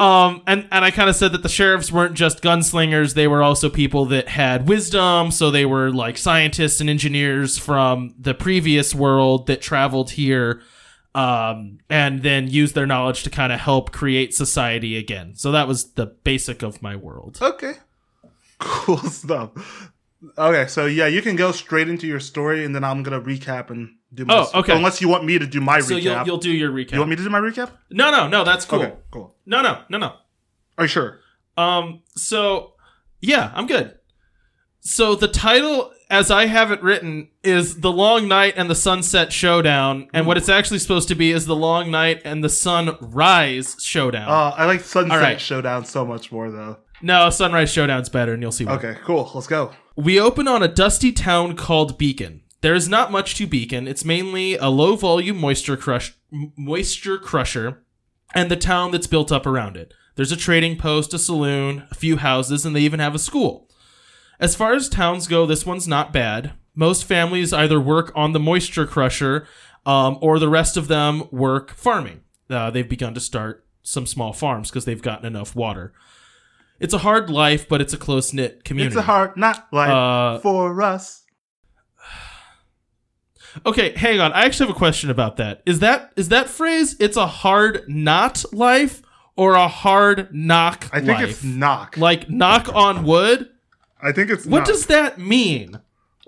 [0.00, 3.42] Um, and, and I kind of said that the sheriffs weren't just gunslingers, they were
[3.42, 5.30] also people that had wisdom.
[5.30, 10.62] So they were like scientists and engineers from the previous world that traveled here
[11.14, 15.34] um, and then use their knowledge to kind of help create society again.
[15.34, 17.38] So that was the basic of my world.
[17.42, 17.74] okay,
[18.58, 19.50] cool stuff.
[20.36, 23.70] Okay, so yeah, you can go straight into your story, and then I'm gonna recap
[23.70, 24.34] and do my.
[24.52, 24.76] Oh, okay.
[24.76, 26.02] Unless you want me to do my So recap.
[26.02, 26.92] you'll you'll do your recap.
[26.92, 27.70] You want me to do my recap?
[27.90, 28.44] no, no, no.
[28.44, 28.82] That's cool.
[28.82, 29.34] Okay, cool.
[29.46, 30.12] No, no, no, no.
[30.76, 31.20] Are you sure?
[31.56, 32.02] Um.
[32.16, 32.74] So
[33.20, 33.96] yeah, I'm good.
[34.80, 39.32] So the title, as I have it written, is "The Long Night and the Sunset
[39.32, 43.76] Showdown," and what it's actually supposed to be is "The Long Night and the Sunrise
[43.80, 45.40] Showdown." Uh, I like Sunset right.
[45.40, 46.78] Showdown so much more though.
[47.02, 48.74] no, Sunrise Showdown's better, and you'll see why.
[48.74, 49.30] Okay, cool.
[49.34, 49.72] Let's go.
[49.96, 52.42] We open on a dusty town called Beacon.
[52.62, 53.88] There is not much to Beacon.
[53.88, 56.14] It's mainly a low volume moisture crush
[56.56, 57.82] moisture crusher
[58.34, 59.92] and the town that's built up around it.
[60.16, 63.69] There's a trading post, a saloon, a few houses, and they even have a school.
[64.40, 66.52] As far as towns go, this one's not bad.
[66.74, 69.46] Most families either work on the moisture crusher
[69.86, 72.22] um, or the rest of them work farming.
[72.48, 75.92] Uh, they've begun to start some small farms because they've gotten enough water.
[76.78, 78.94] It's a hard life, but it's a close knit community.
[78.96, 81.24] It's a hard not life Uh, for us.
[83.66, 84.32] Okay, hang on.
[84.32, 85.62] I actually have a question about that.
[85.66, 89.02] Is that is that phrase it's a hard not life
[89.36, 91.30] or a hard knock I think life?
[91.30, 91.96] it's knock.
[91.96, 93.48] like knock on wood?
[94.02, 94.66] I think it's What knock.
[94.68, 95.80] does that mean?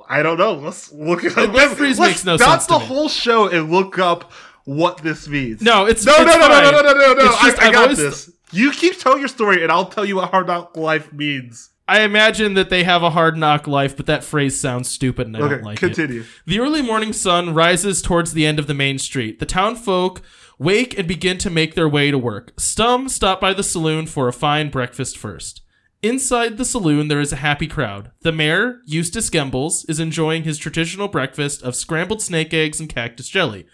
[0.08, 0.54] I don't know.
[0.54, 3.70] Let's look at That let's, phrase let's makes no stop sense the whole show and
[3.70, 4.30] look up
[4.64, 5.62] what this means.
[5.62, 7.24] No, it's no, it's no, no, no, no, no, no, no, no.
[7.24, 8.30] I, I got this.
[8.52, 11.70] You keep telling your story, and I'll tell you what hard knock life means.
[11.88, 15.36] I imagine that they have a hard knock life, but that phrase sounds stupid and
[15.36, 15.80] I Okay, don't like it.
[15.80, 16.24] continue.
[16.46, 19.40] The early morning sun rises towards the end of the main street.
[19.40, 20.22] The town folk
[20.58, 22.54] wake and begin to make their way to work.
[22.56, 25.62] Stum stop by the saloon for a fine breakfast first.
[26.02, 28.10] Inside the saloon, there is a happy crowd.
[28.22, 33.28] The mayor, Eustace Gembles, is enjoying his traditional breakfast of scrambled snake eggs and cactus
[33.28, 33.66] jelly.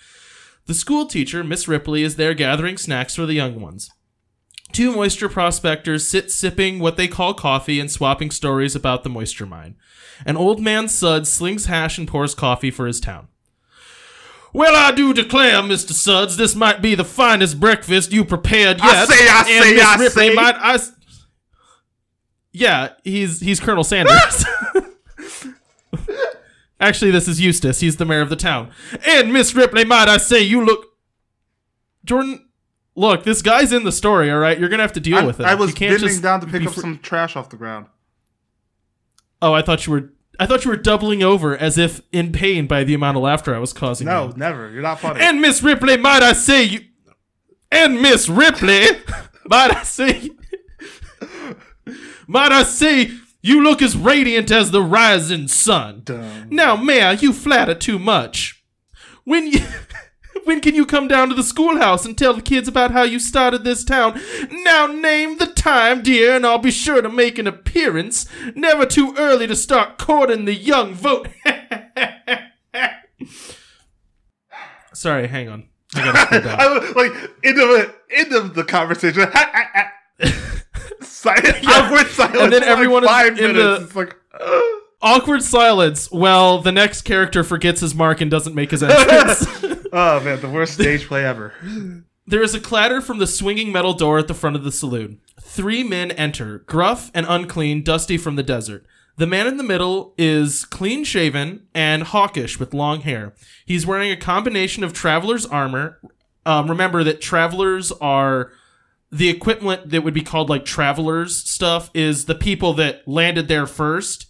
[0.66, 3.88] The school teacher, Miss Ripley, is there gathering snacks for the young ones.
[4.72, 9.46] Two moisture prospectors sit sipping what they call coffee and swapping stories about the moisture
[9.46, 9.76] mine.
[10.26, 13.28] An old man Suds slings hash and pours coffee for his town.
[14.52, 15.92] Well, I do declare, Mr.
[15.92, 19.08] Suds, this might be the finest breakfast you prepared I yet.
[19.08, 20.34] say, I and say, Miss I Ripley say.
[20.34, 20.78] might I
[22.52, 24.44] Yeah, he's he's Colonel Sanders.
[26.80, 27.80] Actually, this is Eustace.
[27.80, 28.70] He's the mayor of the town.
[29.06, 30.86] And Miss Ripley, might I say, you look
[32.04, 32.48] Jordan,
[32.94, 34.58] look, this guy's in the story, all right?
[34.58, 35.46] You're going to have to deal I, with it.
[35.46, 37.86] I was you can't bending down to pick up fr- some trash off the ground.
[39.42, 42.66] Oh, I thought you were I thought you were doubling over as if in pain
[42.66, 44.06] by the amount of laughter I was causing.
[44.06, 44.34] No, you.
[44.36, 44.70] never.
[44.70, 45.20] You're not funny.
[45.20, 46.80] And Miss Ripley, might I say you
[47.70, 48.84] and Miss Ripley,
[49.46, 50.30] might I say
[52.28, 53.10] might I say
[53.42, 56.02] you look as radiant as the rising sun.
[56.04, 56.48] Dumb.
[56.50, 58.62] Now, Mayor, you flatter too much.
[59.24, 59.60] When you
[60.44, 63.18] when can you come down to the schoolhouse and tell the kids about how you
[63.18, 64.20] started this town?
[64.50, 68.26] Now name the time, dear, and I'll be sure to make an appearance.
[68.54, 71.28] Never too early to start courting the young vote.
[74.92, 75.68] Sorry, hang on.
[75.94, 76.60] I gotta slow down.
[76.60, 77.12] I like
[77.44, 79.26] end of it, end of the conversation.
[81.20, 82.38] Silent, awkward silence.
[82.40, 83.78] And then like, everyone is five in minutes.
[83.78, 84.16] the- It's like
[85.00, 86.10] Awkward silence.
[86.10, 89.46] Well, the next character forgets his mark and doesn't make his entrance.
[89.92, 91.52] oh man, the worst stage play ever.
[92.26, 95.20] There is a clatter from the swinging metal door at the front of the saloon.
[95.40, 98.84] Three men enter, gruff and unclean, dusty from the desert.
[99.16, 103.34] The man in the middle is clean shaven and hawkish with long hair.
[103.66, 106.00] He's wearing a combination of traveler's armor.
[106.44, 108.52] Um, remember that travelers are
[109.10, 113.66] the equipment that would be called like travelers stuff is the people that landed there
[113.66, 114.26] first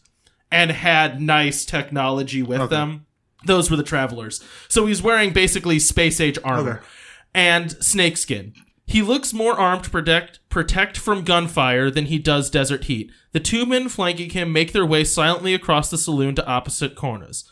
[0.53, 2.75] and had nice technology with Okay.
[2.77, 3.07] them.
[3.45, 4.43] Those were the travelers.
[4.69, 6.87] So he's wearing basically space age armor Okay.
[7.35, 8.55] and snakeskin.
[8.87, 13.11] He looks more armed to protect protect from gunfire than he does desert heat.
[13.33, 17.45] The two men flanking him make their way silently across the saloon to opposite corners.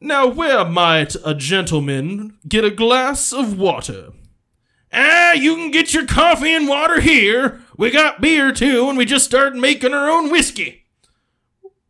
[0.00, 4.10] Now, where might a gentleman get a glass of water?
[4.92, 7.60] Ah, you can get your coffee and water here.
[7.76, 10.86] We got beer too, and we just started making our own whiskey.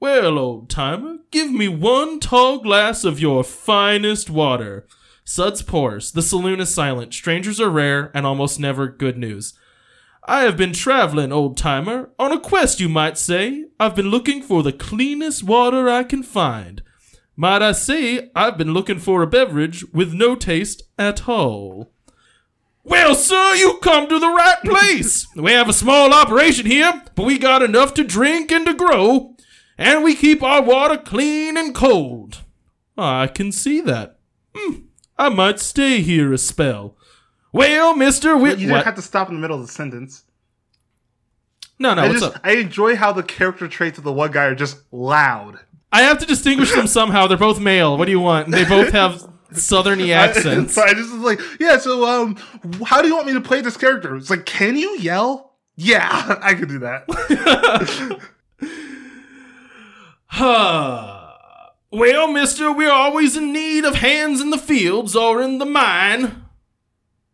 [0.01, 4.87] Well, old timer, give me one tall glass of your finest water.
[5.25, 6.13] Suds pours.
[6.13, 7.13] The saloon is silent.
[7.13, 9.55] Strangers are rare and almost never good news.
[10.25, 13.65] I have been traveling, old timer, on a quest, you might say.
[13.81, 16.83] I've been looking for the cleanest water I can find.
[17.35, 21.93] Might I say, I've been looking for a beverage with no taste at all.
[22.89, 25.27] Well, sir, you come to the right place.
[25.37, 29.37] we have a small operation here, but we got enough to drink and to grow,
[29.77, 32.43] and we keep our water clean and cold.
[32.97, 34.19] I can see that.
[34.55, 34.75] Hmm,
[35.19, 36.97] I might stay here a spell.
[37.53, 38.85] Well, Mister, You Whit- didn't what?
[38.85, 40.25] have to stop in the middle of the sentence.
[41.79, 42.41] No, no, I what's just up?
[42.45, 45.61] I enjoy how the character traits of the one guy are just loud.
[45.93, 47.27] I have to distinguish them somehow.
[47.29, 47.97] They're both male.
[47.97, 48.51] What do you want?
[48.51, 50.75] They both have southerny accents.
[50.77, 51.79] so I just was like, yeah.
[51.79, 52.37] So um,
[52.85, 54.17] how do you want me to play this character?
[54.17, 55.57] It's like, can you yell?
[55.77, 57.05] Yeah, I could do that.
[60.27, 61.33] Huh.
[61.93, 66.45] well, mister, we're always in need of hands in the fields or in the mine.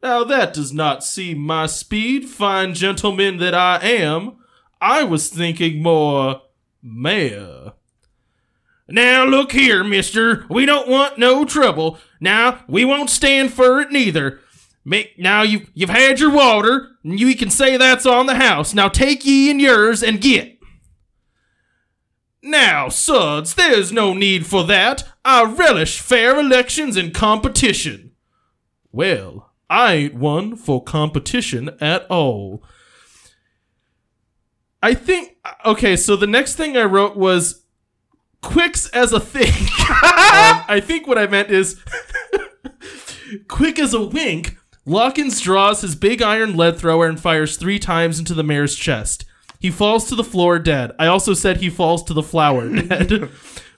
[0.03, 4.37] Now that does not seem my speed, fine gentleman that I am.
[4.79, 6.42] I was thinking more
[6.83, 7.72] mayor.
[8.88, 11.98] Now look here, mister, we don't want no trouble.
[12.20, 14.40] Now, we won't stand for it neither.
[14.84, 18.74] Make, now you've, you've had your water, and you can say that's on the house.
[18.74, 20.58] Now take ye and yours and get.
[22.42, 25.04] Now, suds, there's no need for that.
[25.24, 28.12] I relish fair elections and competition.
[28.92, 32.62] Well, I ain't one for competition at all.
[34.82, 35.36] I think.
[35.64, 37.63] Okay, so the next thing I wrote was
[38.44, 39.52] quicks as a thing.
[39.80, 41.83] um, I think what I meant is
[43.48, 44.57] quick as a wink.
[44.87, 49.24] Lockins draws his big iron lead thrower and fires three times into the mayor's chest.
[49.59, 50.92] He falls to the floor dead.
[50.98, 53.30] I also said he falls to the flower dead.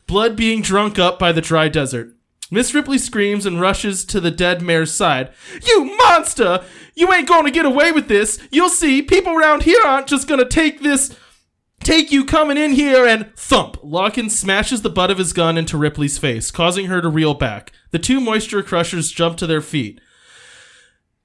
[0.09, 2.12] Blood being drunk up by the dry desert.
[2.50, 5.31] Miss Ripley screams and rushes to the dead mayor's side.
[5.66, 6.64] You monster!
[6.94, 8.38] You ain't gonna get away with this!
[8.50, 11.16] You'll see, people around here aren't just gonna take this.
[11.87, 13.77] Take you coming in here and thump!
[13.81, 17.70] Lockins smashes the butt of his gun into Ripley's face, causing her to reel back.
[17.92, 20.01] The two moisture crushers jump to their feet.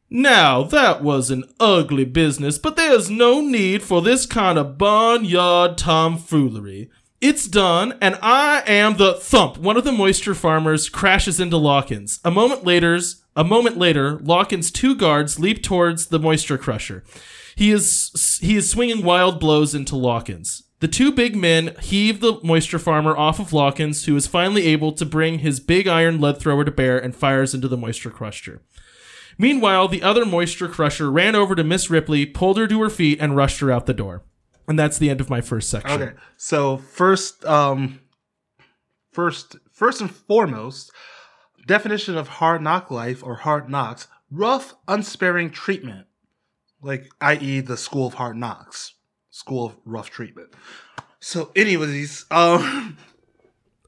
[0.07, 5.79] Now, that was an ugly business, but there's no need for this kind of barnyard
[5.79, 6.91] tomfoolery.
[7.19, 9.57] It's done, and I am the thump.
[9.57, 12.19] One of the moisture farmers crashes into Lawkins.
[12.23, 12.99] A moment later,
[13.35, 17.03] a moment later, Lawkins' two guards leap towards the moisture crusher.
[17.55, 20.63] He is he is swinging wild blows into Lawkins.
[20.79, 24.91] The two big men heave the moisture farmer off of Lawkins, who is finally able
[24.93, 28.63] to bring his big iron lead thrower to bear and fires into the moisture crusher.
[29.37, 33.19] Meanwhile, the other moisture crusher ran over to Miss Ripley, pulled her to her feet,
[33.21, 34.23] and rushed her out the door.
[34.67, 36.01] And that's the end of my first section.
[36.01, 38.01] Okay, so first, um,
[39.11, 40.91] first, first and foremost,
[41.67, 46.07] definition of hard knock life or hard knocks: rough, unsparing treatment,
[46.81, 47.59] like i.e.
[47.61, 48.93] the school of hard knocks,
[49.29, 50.53] school of rough treatment.
[51.19, 52.97] So, anyways, um.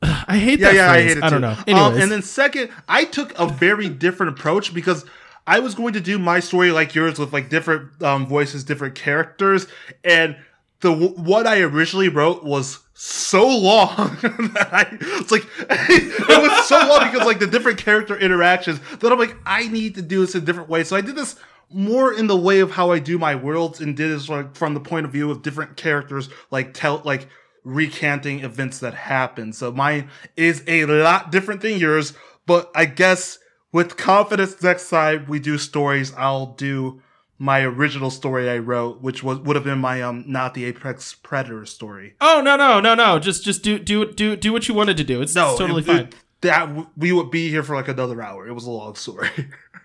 [0.01, 1.55] I hate yeah, that yeah, I hate it I, don't know.
[1.69, 5.05] Um, and then second, I took a very different approach because
[5.47, 8.95] I was going to do my story like yours with like different um, voices, different
[8.95, 9.67] characters,
[10.03, 10.35] and
[10.81, 16.77] the what I originally wrote was so long that I it's like it was so
[16.77, 20.35] long because like the different character interactions that I'm like I need to do this
[20.35, 20.83] in a different way.
[20.83, 21.37] So I did this
[21.73, 24.73] more in the way of how I do my worlds and did this like from
[24.73, 27.27] the point of view of different characters, like tell like
[27.63, 29.53] recanting events that happen.
[29.53, 32.13] So mine is a lot different than yours,
[32.45, 33.39] but I guess
[33.71, 37.01] with confidence next time we do stories, I'll do
[37.39, 41.13] my original story I wrote, which was would have been my um not the apex
[41.13, 42.15] predator story.
[42.21, 43.17] oh no, no, no, no.
[43.19, 45.21] Just, just do, do, do, do what you wanted to do.
[45.21, 45.97] It's, No, it's totally it- fine.
[45.99, 48.45] it- that we would be here for like another hour.
[48.45, 49.29] It was a long story.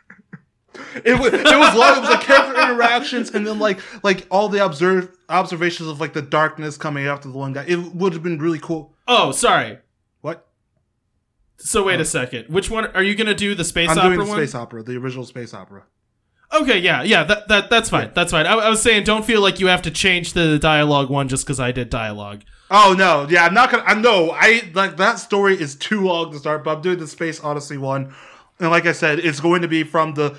[1.04, 1.96] it was it was long.
[1.96, 6.12] It was like character interactions and then like like all the observe observations of like
[6.12, 7.64] the darkness coming after the one guy.
[7.66, 8.94] It would have been really cool.
[9.06, 9.78] oh, sorry.
[10.20, 10.46] What?
[11.58, 12.48] So wait a second.
[12.48, 13.54] Which one are you gonna do?
[13.54, 13.90] The space.
[13.90, 14.38] I'm opera doing the one?
[14.38, 15.84] space opera, the original space opera.
[16.52, 17.24] Okay, yeah, yeah.
[17.24, 18.10] That, that that's fine.
[18.14, 18.46] That's fine.
[18.46, 21.44] I, I was saying, don't feel like you have to change the dialogue one just
[21.44, 22.42] because I did dialogue.
[22.70, 23.82] Oh no, yeah, I'm not gonna.
[23.84, 27.06] I know I like that story is too long to start, but I'm doing the
[27.06, 28.14] Space Odyssey one,
[28.58, 30.38] and like I said, it's going to be from the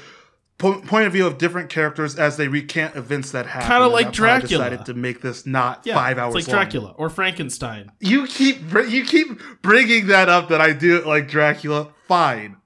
[0.59, 3.67] po- point of view of different characters as they recant events that happen.
[3.67, 4.47] Kinda like that's I Dracula.
[4.69, 6.63] decided to make this not Yeah, five hours It's like long.
[6.65, 7.91] Dracula or Frankenstein.
[7.99, 11.87] You keep you keep bringing that up that I do it like Dracula.
[12.07, 12.57] Fine,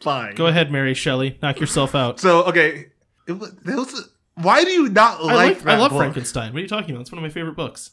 [0.00, 0.34] fine.
[0.34, 1.38] Go ahead, Mary Shelley.
[1.42, 2.20] Knock yourself out.
[2.20, 2.86] So okay,
[3.26, 5.64] it was, it was- why do you not I like?
[5.64, 5.66] like.
[5.74, 5.98] I love book?
[6.00, 6.52] Frankenstein.
[6.52, 7.02] What are you talking about?
[7.02, 7.90] It's one of my favorite books.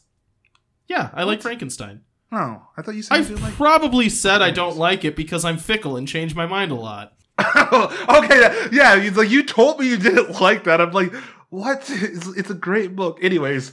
[0.88, 2.00] Yeah, I like Frankenstein.
[2.32, 3.54] No, I thought you said I've didn't like.
[3.54, 7.12] probably said I don't like it because I'm fickle and change my mind a lot.
[8.08, 8.96] okay, yeah.
[8.96, 10.80] It's like you told me you didn't like that.
[10.80, 11.12] I'm like,
[11.48, 11.88] what?
[11.90, 13.18] It's, it's a great book.
[13.22, 13.72] Anyways,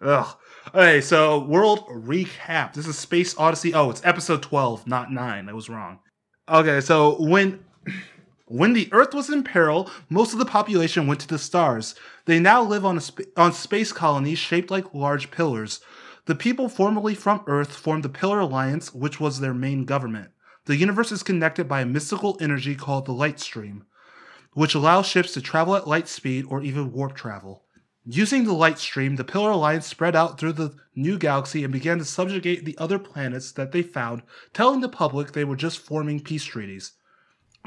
[0.00, 0.36] ugh.
[0.68, 2.72] Okay, so world recap.
[2.72, 3.74] This is Space Odyssey.
[3.74, 5.48] Oh, it's episode twelve, not nine.
[5.48, 5.98] I was wrong.
[6.48, 7.64] Okay, so when
[8.46, 11.94] when the Earth was in peril, most of the population went to the stars.
[12.26, 15.80] They now live on sp- on space colonies shaped like large pillars.
[16.26, 20.30] The people formerly from Earth formed the Pillar Alliance, which was their main government.
[20.66, 23.84] The universe is connected by a mystical energy called the light stream,
[24.54, 27.64] which allows ships to travel at light speed or even warp travel.
[28.06, 31.98] Using the light stream, the Pillar Alliance spread out through the new galaxy and began
[31.98, 34.22] to subjugate the other planets that they found,
[34.54, 36.92] telling the public they were just forming peace treaties.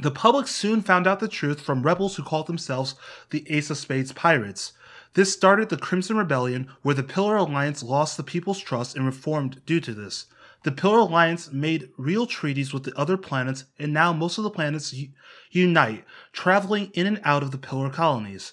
[0.02, 2.96] The public soon found out the truth from rebels who called themselves
[3.32, 4.74] the Ace of Spades Pirates.
[5.14, 9.64] This started the Crimson Rebellion, where the Pillar Alliance lost the people's trust and reformed
[9.66, 10.28] due to this.
[10.68, 14.50] The Pillar Alliance made real treaties with the other planets, and now most of the
[14.50, 15.12] planets u-
[15.50, 16.04] unite,
[16.34, 18.52] traveling in and out of the Pillar colonies.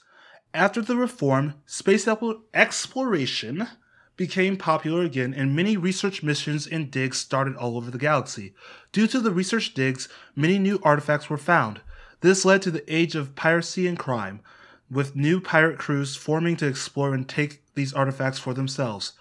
[0.55, 2.07] After the reform, space
[2.55, 3.67] exploration
[4.17, 8.55] became popular again, and many research missions and digs started all over the galaxy.
[8.93, 11.81] Due to the research digs, many new artifacts were found.
[12.21, 14.41] This led to the age of piracy and crime,
[14.89, 19.15] with new pirate crews forming to explore and take these artifacts for themselves.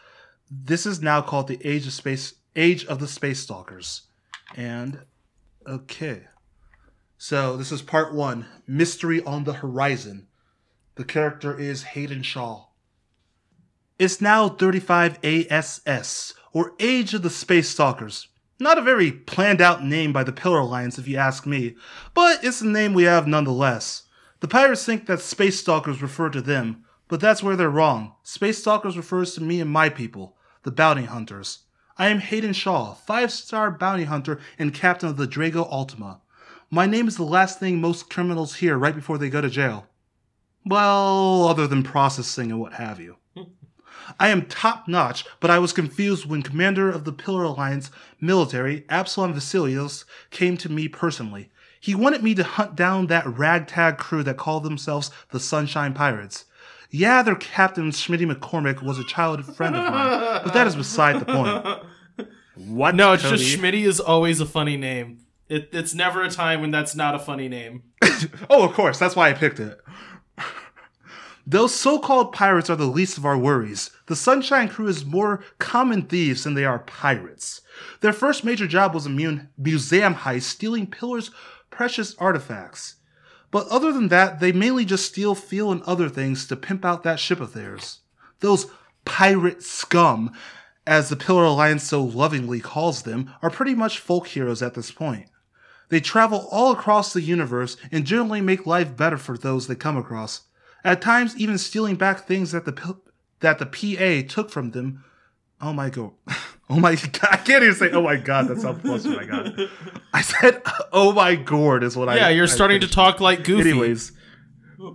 [0.52, 4.04] This is now called the Age of Space Age of the Space Stalkers.
[4.56, 5.00] And
[5.68, 6.28] okay.
[7.18, 10.28] So this is part 1, Mystery on the Horizon.
[10.96, 12.66] The character is Hayden Shaw.
[13.98, 18.28] It's now 35 ASS, or Age of the Space Stalkers.
[18.60, 21.76] Not a very planned out name by the Pillar Alliance, if you ask me,
[22.14, 24.04] but it's a name we have nonetheless.
[24.42, 28.16] The pirates think that Space Stalkers refer to them, but that's where they're wrong.
[28.24, 31.60] Space Stalkers refers to me and my people, the Bounty Hunters.
[31.96, 36.22] I am Hayden Shaw, five star bounty hunter and captain of the Drago Ultima.
[36.72, 39.86] My name is the last thing most criminals hear right before they go to jail.
[40.66, 43.18] Well, other than processing and what have you.
[44.20, 48.86] I am top notch, but I was confused when Commander of the Pillar Alliance military,
[48.90, 51.52] Absalom Vasilios, came to me personally.
[51.80, 56.46] He wanted me to hunt down that ragtag crew that called themselves the Sunshine Pirates.
[56.94, 61.20] Yeah, their captain, Schmitty McCormick, was a childhood friend of mine, but that is beside
[61.20, 61.84] the point.
[62.56, 62.94] What?
[62.94, 63.38] No, it's Cody?
[63.38, 65.26] just Schmitty is always a funny name.
[65.50, 67.82] It, it's never a time when that's not a funny name.
[68.48, 69.00] oh, of course.
[69.00, 69.80] That's why I picked it.
[71.48, 73.90] Those so called pirates are the least of our worries.
[74.06, 77.62] The Sunshine Crew is more common thieves than they are pirates.
[78.02, 81.32] Their first major job was a mu- museum heist, stealing Pillar's
[81.72, 82.98] precious artifacts.
[83.54, 87.04] But other than that, they mainly just steal fuel and other things to pimp out
[87.04, 88.00] that ship of theirs.
[88.40, 88.66] Those
[89.06, 90.32] pirate scum,
[90.88, 94.92] as the Pillar Alliance so lovingly calls them, are pretty much folk heroes at this
[94.92, 95.28] point.
[95.90, 99.98] They travel all across the universe and generally make life better for those they come
[99.98, 100.48] across.
[100.84, 102.98] At times, even stealing back things that the
[103.42, 105.04] that the PA took from them.
[105.64, 106.12] Oh, oh my god!
[106.70, 107.28] Oh my god!
[107.32, 107.92] I can't even say.
[107.92, 108.48] Oh my god!
[108.48, 109.54] That's how close I got.
[110.14, 112.16] I said, "Oh my gourd" is what I.
[112.16, 113.70] Yeah, you're I starting to talk like Goofy.
[113.70, 114.12] Anyways,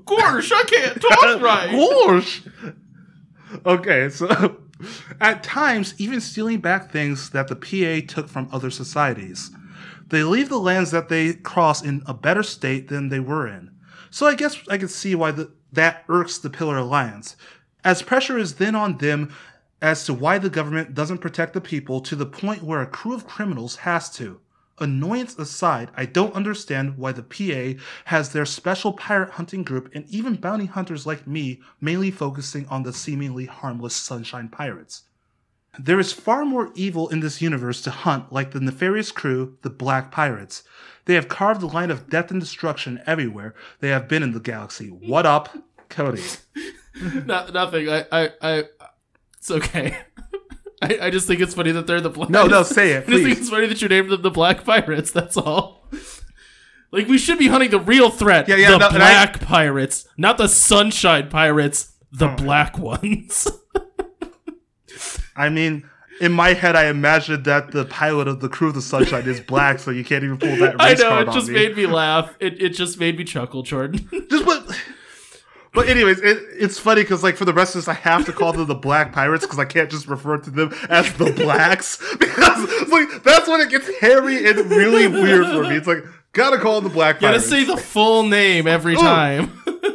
[0.04, 1.70] Gosh, I can't talk right.
[1.70, 2.42] Gosh.
[3.64, 4.60] Okay, so
[5.20, 9.50] at times, even stealing back things that the PA took from other societies.
[10.06, 13.70] They leave the lands that they cross in a better state than they were in.
[14.10, 17.36] So I guess I can see why the, that irks the Pillar Alliance,
[17.84, 19.34] as pressure is then on them
[19.80, 23.14] as to why the government doesn't protect the people to the point where a crew
[23.14, 24.40] of criminals has to.
[24.80, 30.08] Annoyance aside, I don't understand why the PA has their special pirate hunting group and
[30.08, 35.02] even bounty hunters like me mainly focusing on the seemingly harmless Sunshine Pirates.
[35.78, 39.70] There is far more evil in this universe to hunt, like the nefarious crew, the
[39.70, 40.62] Black Pirates.
[41.04, 44.40] They have carved a line of death and destruction everywhere they have been in the
[44.40, 44.88] galaxy.
[44.88, 45.56] What up,
[45.88, 46.22] Cody?
[47.26, 47.88] No, nothing.
[47.88, 48.64] I, I, I,
[49.38, 49.96] it's okay.
[50.82, 52.30] I, I just think it's funny that they're the black.
[52.30, 53.38] No, no, say it, I just think please.
[53.40, 55.10] it's funny that you named them the Black Pirates.
[55.10, 55.88] That's all.
[56.90, 59.40] Like we should be hunting the real threat, Yeah, yeah, the no, and I- Black
[59.40, 62.36] Pirates, not the Sunshine Pirates, the Oh.
[62.36, 63.46] black ones.
[65.36, 65.88] I mean,
[66.20, 69.38] in my head, I imagined that the pilot of the crew of the Sunshine is
[69.38, 71.54] black, so you can't even pull that I race know card it on just me.
[71.54, 72.34] made me laugh.
[72.40, 74.08] It, it just made me chuckle, Jordan.
[74.30, 74.82] Just but.
[75.74, 78.32] But anyways, it, it's funny because like for the rest of this, I have to
[78.32, 81.98] call them the Black Pirates because I can't just refer to them as the Blacks
[82.18, 85.76] because like that's when it gets hairy and really weird for me.
[85.76, 87.48] It's like gotta call them the Black Pirates.
[87.50, 88.98] Gotta say the full name every Ooh.
[88.98, 89.62] time.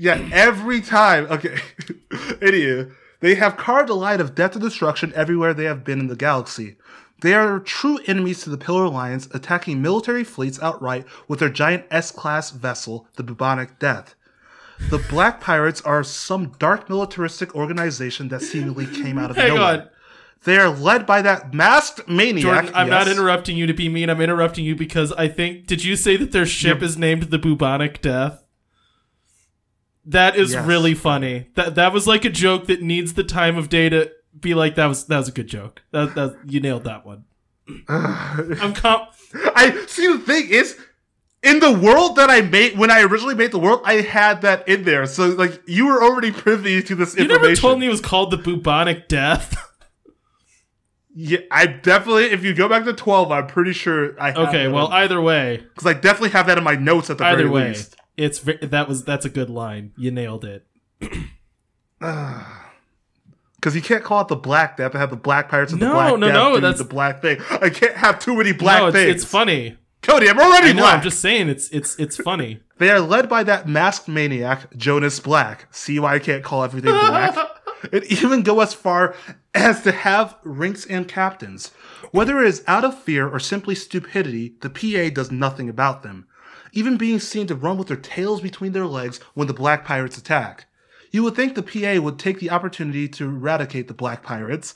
[0.00, 1.26] Yeah, every time.
[1.26, 1.56] Okay.
[2.40, 2.90] Anywho,
[3.20, 6.16] they have carved a line of death and destruction everywhere they have been in the
[6.16, 6.76] galaxy.
[7.20, 11.84] They are true enemies to the Pillar Alliance, attacking military fleets outright with their giant
[11.90, 14.14] S class vessel, the Bubonic Death.
[14.88, 19.62] The Black Pirates are some dark militaristic organization that seemingly came out of Hang nowhere.
[19.82, 19.88] on.
[20.44, 22.42] They are led by that masked maniac.
[22.42, 24.08] Jordan, I'm not interrupting you to be mean.
[24.08, 25.66] I'm interrupting you because I think.
[25.66, 28.42] Did you say that their ship is named the Bubonic Death?
[30.06, 30.66] That is Yes.
[30.66, 31.48] really funny.
[31.56, 34.76] That that was like a joke that needs the time of day to be like.
[34.76, 35.82] That was that was a good joke.
[35.92, 37.24] That, that you nailed that one.
[37.88, 40.06] I'm com- I see.
[40.10, 40.78] The thing is,
[41.42, 44.68] in the world that I made when I originally made the world, I had that
[44.68, 45.06] in there.
[45.06, 47.42] So like you were already privy to this You information.
[47.42, 49.56] You never told me it was called the bubonic death.
[51.12, 52.26] Yeah, I definitely.
[52.26, 54.32] If you go back to twelve, I'm pretty sure I.
[54.32, 57.38] Okay, well, either way, because I definitely have that in my notes at the either
[57.38, 57.96] very way, least.
[58.16, 59.90] it's that was that's a good line.
[59.96, 60.64] You nailed it.
[63.56, 65.88] Because you can't call it the Black Death and have the Black Pirates and No,
[65.88, 67.40] the Black no, Death no, that's- the Black thing.
[67.50, 69.14] I can't have too many black no, it's, things.
[69.16, 69.76] it's funny.
[70.02, 70.82] Cody, I'm already I know.
[70.82, 70.96] black.
[70.96, 72.60] I'm just saying it's it's it's funny.
[72.80, 75.66] They are led by that masked maniac, Jonas Black.
[75.70, 77.36] See why I can't call everything black?
[77.92, 79.14] and even go as far
[79.54, 81.72] as to have rinks and captains.
[82.10, 86.26] Whether it is out of fear or simply stupidity, the PA does nothing about them.
[86.72, 90.16] Even being seen to run with their tails between their legs when the black pirates
[90.16, 90.64] attack.
[91.10, 94.74] You would think the PA would take the opportunity to eradicate the black pirates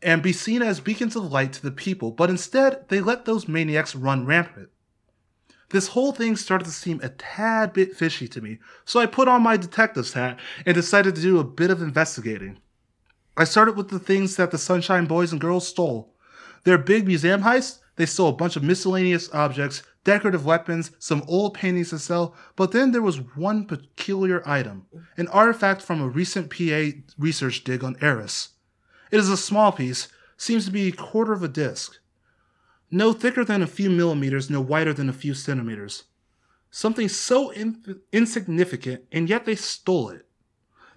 [0.00, 3.48] and be seen as beacons of light to the people, but instead they let those
[3.48, 4.68] maniacs run rampant.
[5.70, 9.26] This whole thing started to seem a tad bit fishy to me, so I put
[9.26, 12.60] on my detective's hat and decided to do a bit of investigating.
[13.36, 16.14] I started with the things that the Sunshine Boys and Girls stole.
[16.62, 21.54] Their big museum heist, they stole a bunch of miscellaneous objects, decorative weapons, some old
[21.54, 24.86] paintings to sell, but then there was one peculiar item
[25.16, 28.50] an artifact from a recent PA research dig on Eris.
[29.10, 31.98] It is a small piece, seems to be a quarter of a disc.
[32.90, 36.04] No thicker than a few millimeters, no wider than a few centimeters.
[36.70, 40.26] Something so in- insignificant, and yet they stole it.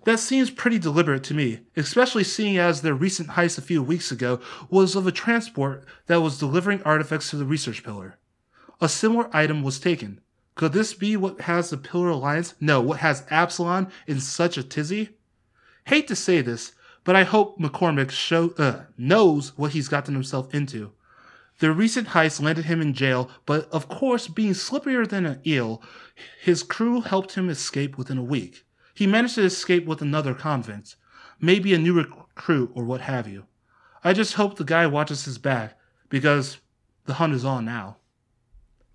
[0.05, 4.11] That seems pretty deliberate to me, especially seeing as their recent heist a few weeks
[4.11, 4.39] ago
[4.69, 8.17] was of a transport that was delivering artifacts to the research pillar.
[8.79, 10.21] A similar item was taken.
[10.53, 12.53] Could this be what has the Pillar Alliance?
[12.59, 15.09] No, what has Absalom in such a tizzy?
[15.85, 16.73] Hate to say this,
[17.03, 20.91] but I hope McCormick show, uh, knows what he's gotten himself into.
[21.59, 25.81] The recent heist landed him in jail, but of course, being slipperier than an eel,
[26.41, 28.63] his crew helped him escape within a week.
[28.93, 30.95] He managed to escape with another convict,
[31.39, 33.45] maybe a new recruit or what have you.
[34.03, 36.57] I just hope the guy watches his back, because
[37.05, 37.97] the hunt is on now.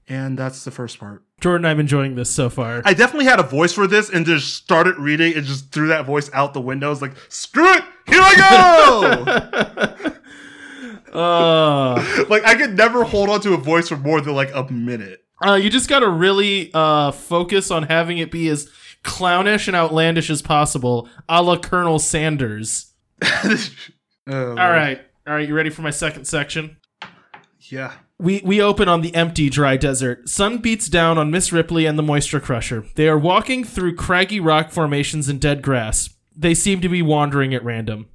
[0.09, 1.23] And that's the first part.
[1.41, 2.83] Jordan, I'm enjoying this so far.
[2.85, 6.05] I definitely had a voice for this and just started reading and just threw that
[6.07, 6.89] voice out the window.
[6.89, 9.45] I was like, screw it, here I
[11.13, 11.13] go!
[11.19, 14.71] uh, like, I could never hold on to a voice for more than like a
[14.73, 15.25] minute.
[15.45, 18.69] uh, you just gotta really uh, focus on having it be as
[19.03, 22.93] clownish and outlandish as possible, a la Colonel Oh, Sanders.
[24.31, 25.49] All right, all right.
[25.49, 26.77] You ready for my second section?
[27.61, 27.93] Yeah.
[28.23, 30.29] We, we open on the empty, dry desert.
[30.29, 32.87] Sun beats down on Miss Ripley and the Moisture Crusher.
[32.95, 36.09] They are walking through craggy rock formations and dead grass.
[36.37, 38.07] They seem to be wandering at random.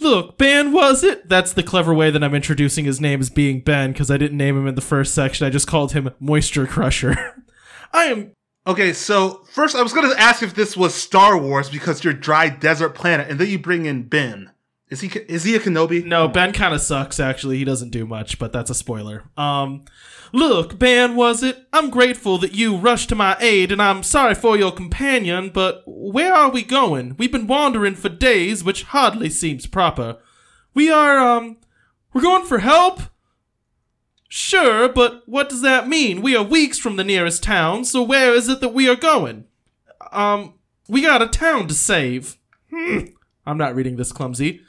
[0.00, 1.28] Look, Ben, was it?
[1.28, 4.38] That's the clever way that I'm introducing his name as being Ben, because I didn't
[4.38, 5.46] name him in the first section.
[5.46, 7.34] I just called him Moisture Crusher.
[7.92, 8.32] I am.
[8.66, 12.14] Okay, so first I was going to ask if this was Star Wars because you're
[12.14, 14.50] dry desert planet, and then you bring in Ben.
[14.88, 16.04] Is he is he a Kenobi?
[16.04, 17.58] No, Ben kind of sucks, actually.
[17.58, 19.24] He doesn't do much, but that's a spoiler.
[19.36, 19.84] Um.
[20.32, 21.66] Look, Ben, was it?
[21.72, 25.82] I'm grateful that you rushed to my aid, and I'm sorry for your companion, but
[25.86, 27.14] where are we going?
[27.16, 30.18] We've been wandering for days, which hardly seems proper.
[30.74, 31.58] We are, um,
[32.12, 33.00] we're going for help?
[34.28, 36.20] Sure, but what does that mean?
[36.20, 39.44] We are weeks from the nearest town, so where is it that we are going?
[40.12, 40.54] Um,
[40.88, 42.36] we got a town to save.
[42.70, 42.98] Hmm.
[43.46, 44.60] I'm not reading this clumsy.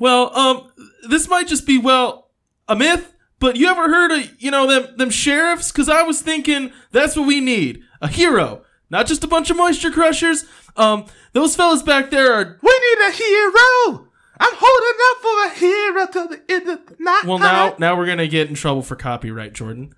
[0.00, 0.72] Well, um,
[1.08, 2.30] this might just be, well,
[2.68, 5.70] a myth, but you ever heard of, you know, them, them sheriffs?
[5.70, 7.82] Cause I was thinking that's what we need.
[8.00, 8.62] A hero.
[8.90, 10.44] Not just a bunch of moisture crushers.
[10.76, 14.06] Um, those fellas back there are, We need a hero.
[14.42, 17.24] I'm holding up for a hero till the end of the night.
[17.26, 19.94] well, now, now we're gonna get in trouble for copyright, Jordan.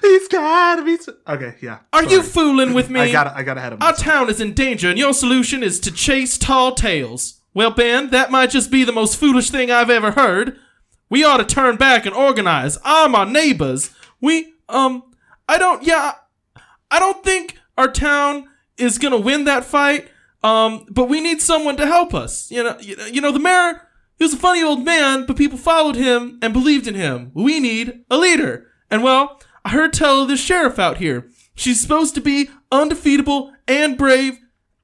[0.00, 0.96] he's gotta be.
[0.96, 1.80] So- okay, yeah.
[1.92, 2.14] Are sorry.
[2.14, 3.00] you fooling with me?
[3.00, 3.26] I got.
[3.36, 6.38] I got ahead of Our town is in danger, and your solution is to chase
[6.38, 7.40] tall tales.
[7.54, 10.58] Well, Ben, that might just be the most foolish thing I've ever heard.
[11.10, 12.78] We ought to turn back and organize.
[12.84, 13.90] I'm our neighbors.
[14.20, 15.02] We, um,
[15.48, 16.14] I don't, yeah,
[16.90, 18.48] I don't think our town
[18.78, 20.08] is gonna win that fight.
[20.42, 22.50] Um, but we need someone to help us.
[22.50, 23.82] You know, you know, you know the mayor,
[24.18, 27.30] he was a funny old man, but people followed him and believed in him.
[27.34, 28.66] We need a leader.
[28.90, 31.28] And well, I heard tell of this sheriff out here.
[31.54, 34.38] She's supposed to be undefeatable and brave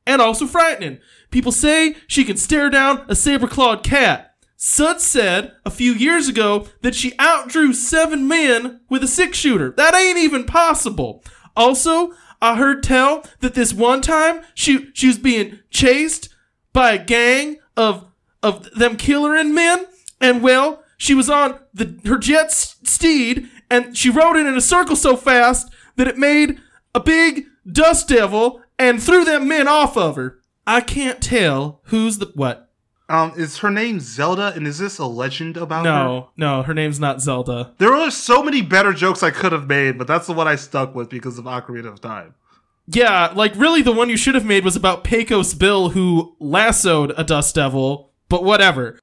[0.06, 0.98] and also frightening.
[1.30, 4.34] People say she can stare down a saber-clawed cat.
[4.56, 9.72] Sud said a few years ago that she outdrew seven men with a six-shooter.
[9.76, 11.22] That ain't even possible.
[11.56, 16.28] Also, I heard tell that this one time she she was being chased
[16.72, 18.06] by a gang of
[18.42, 19.86] of them killering men,
[20.20, 24.60] and well, she was on the her jet steed, and she rode it in a
[24.60, 26.60] circle so fast that it made
[26.94, 30.38] a big dust devil and threw them men off of her.
[30.68, 32.70] I can't tell who's the what.
[33.08, 35.90] Um, is her name Zelda, and is this a legend about her?
[35.90, 37.72] No, no, her name's not Zelda.
[37.78, 40.56] There were so many better jokes I could have made, but that's the one I
[40.56, 42.34] stuck with because of Ocarina of Time.
[42.86, 47.14] Yeah, like really the one you should have made was about Pecos Bill who lassoed
[47.16, 48.98] a dust devil, but whatever.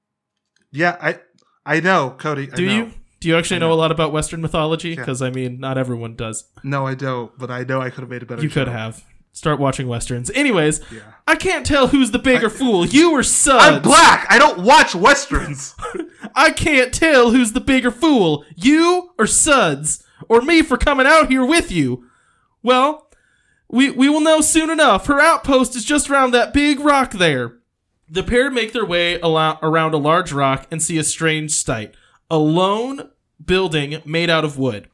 [0.72, 1.20] Yeah, I
[1.66, 2.48] I know, Cody.
[2.52, 2.76] I Do know.
[2.76, 2.92] you?
[3.22, 3.70] Do you actually know.
[3.70, 3.74] know.
[3.74, 4.96] a lot about Western mythology?
[4.96, 6.46] Because I mean, not everyone does.
[6.64, 9.04] No, I don't, but I know I could have made a better You could have.
[9.36, 10.32] Start watching westerns.
[10.34, 11.02] Anyways, Yeah.
[11.28, 13.64] I can't tell who's the bigger fool, you or Suds.
[13.66, 14.26] I'm black!
[14.30, 15.76] I don't watch westerns!
[16.36, 21.30] I can't tell who's the bigger fool, you or Suds, or me for coming out
[21.30, 22.06] here with you.
[22.64, 23.12] Well,
[23.68, 25.08] we we will know soon enough.
[25.08, 27.58] Her outpost is just around that big rock there.
[28.08, 31.94] The pair make their way around a large rock and see a strange sight:
[32.32, 33.10] a lone
[33.44, 34.88] building made out of wood.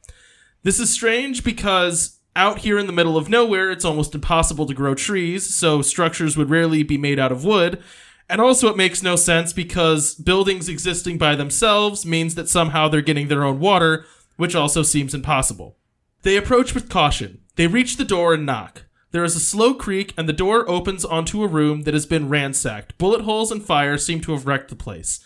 [0.64, 4.74] This is strange because out here in the middle of nowhere, it's almost impossible to
[4.74, 7.82] grow trees, so structures would rarely be made out of wood.
[8.28, 13.02] And also, it makes no sense because buildings existing by themselves means that somehow they're
[13.02, 14.06] getting their own water,
[14.36, 15.76] which also seems impossible.
[16.22, 17.40] They approach with caution.
[17.56, 18.84] They reach the door and knock.
[19.10, 22.30] There is a slow creak, and the door opens onto a room that has been
[22.30, 22.96] ransacked.
[22.96, 25.22] Bullet holes and fire seem to have wrecked the place.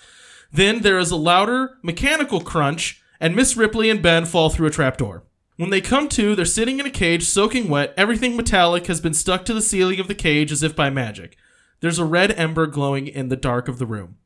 [0.53, 4.71] Then there is a louder, mechanical crunch, and Miss Ripley and Ben fall through a
[4.71, 5.23] trapdoor.
[5.57, 7.95] When they come to, they're sitting in a cage soaking wet.
[7.97, 11.37] Everything metallic has been stuck to the ceiling of the cage as if by magic.
[11.81, 14.17] There's a red ember glowing in the dark of the room.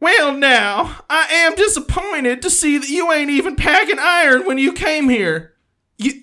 [0.00, 4.72] Well, now, I am disappointed to see that you ain't even packing iron when you
[4.72, 5.54] came here.
[5.98, 6.22] You,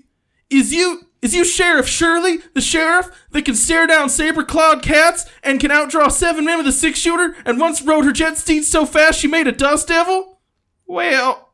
[0.50, 5.60] is you, is you Sheriff Shirley, the sheriff that can stare down saber-clawed cats and
[5.60, 9.20] can outdraw seven men with a six-shooter and once rode her jet steed so fast
[9.20, 10.40] she made a dust devil?
[10.88, 11.47] Well,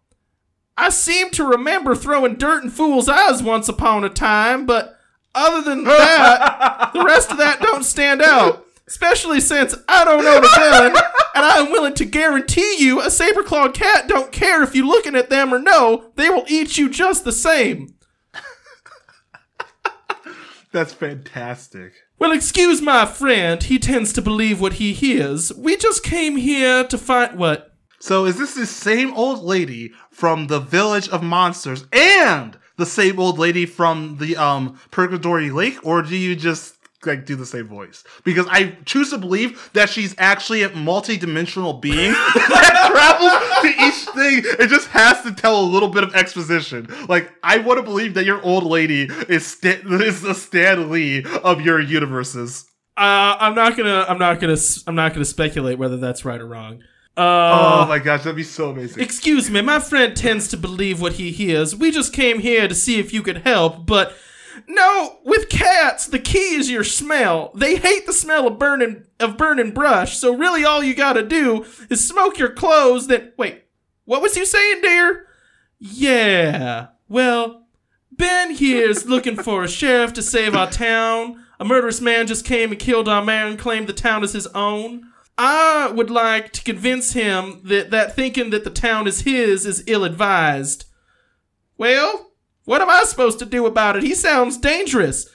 [0.77, 4.97] I seem to remember throwing dirt in fools' eyes once upon a time, but
[5.35, 8.65] other than that, the rest of that don't stand out.
[8.85, 10.87] Especially since I don't own a gun,
[11.35, 15.15] and I am willing to guarantee you a saber-clawed cat don't care if you're looking
[15.15, 17.95] at them or no, they will eat you just the same.
[20.73, 21.93] That's fantastic.
[22.17, 25.53] Well, excuse my friend, he tends to believe what he hears.
[25.53, 27.72] We just came here to find what?
[28.03, 33.17] So is this the same old lady from the Village of Monsters and the same
[33.17, 36.75] old lady from the um Purgatory Lake, or do you just
[37.05, 38.03] like do the same voice?
[38.25, 44.09] Because I choose to believe that she's actually a multi-dimensional being that travels to each
[44.13, 46.89] thing and just has to tell a little bit of exposition.
[47.07, 51.23] Like I want to believe that your old lady is sta- is the Stan Lee
[51.41, 52.65] of your universes.
[52.97, 56.47] Uh, I'm not gonna, I'm not gonna, I'm not gonna speculate whether that's right or
[56.47, 56.83] wrong.
[57.17, 59.01] Oh Uh, my gosh, that'd be so amazing.
[59.03, 61.75] excuse me, my friend tends to believe what he hears.
[61.75, 64.15] We just came here to see if you could help, but
[64.67, 67.51] no, with cats, the key is your smell.
[67.55, 71.65] They hate the smell of burning of burning brush, so really all you gotta do
[71.89, 73.07] is smoke your clothes.
[73.07, 73.63] Then wait,
[74.05, 75.27] what was you saying, dear?
[75.79, 77.65] Yeah, well,
[78.11, 81.43] Ben here's looking for a sheriff to save our town.
[81.59, 84.47] A murderous man just came and killed our mayor and claimed the town as his
[84.47, 85.11] own.
[85.37, 89.83] I would like to convince him that, that thinking that the town is his is
[89.87, 90.85] ill advised.
[91.77, 92.31] Well,
[92.65, 94.03] what am I supposed to do about it?
[94.03, 95.29] He sounds dangerous.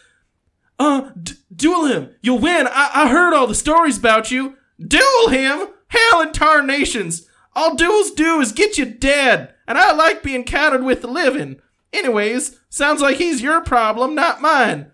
[0.78, 2.14] Uh, d- duel him.
[2.22, 2.66] You'll win.
[2.68, 4.56] I-, I heard all the stories about you.
[4.80, 5.68] Duel him?
[5.88, 7.26] Hell and tarnations.
[7.54, 11.60] All duels do is get you dead, and I like being counted with the living.
[11.92, 14.92] Anyways, sounds like he's your problem, not mine.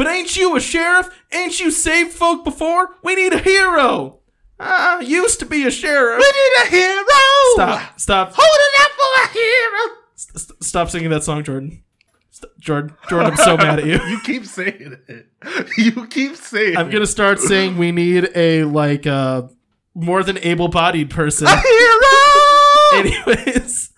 [0.00, 1.10] But ain't you a sheriff?
[1.30, 2.96] Ain't you saved folk before?
[3.02, 4.20] We need a hero.
[4.58, 6.18] I used to be a sheriff.
[6.18, 7.04] We need a hero.
[7.52, 8.00] Stop.
[8.00, 8.32] Stop.
[8.34, 9.96] Hold it up for a hero.
[10.14, 11.82] St- stop singing that song, Jordan.
[12.30, 14.00] St- Jordan, Jordan, I'm so mad at you.
[14.08, 15.26] You keep saying it.
[15.76, 19.48] You keep saying I'm gonna start saying we need a like uh
[19.94, 21.46] more than able-bodied person.
[21.46, 23.04] it.
[23.04, 23.26] hero.
[23.26, 23.92] Anyways,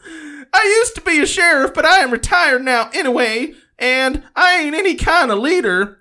[0.52, 4.76] I used to be a sheriff, but I am retired now anyway, and I ain't
[4.76, 5.98] any kind of leader.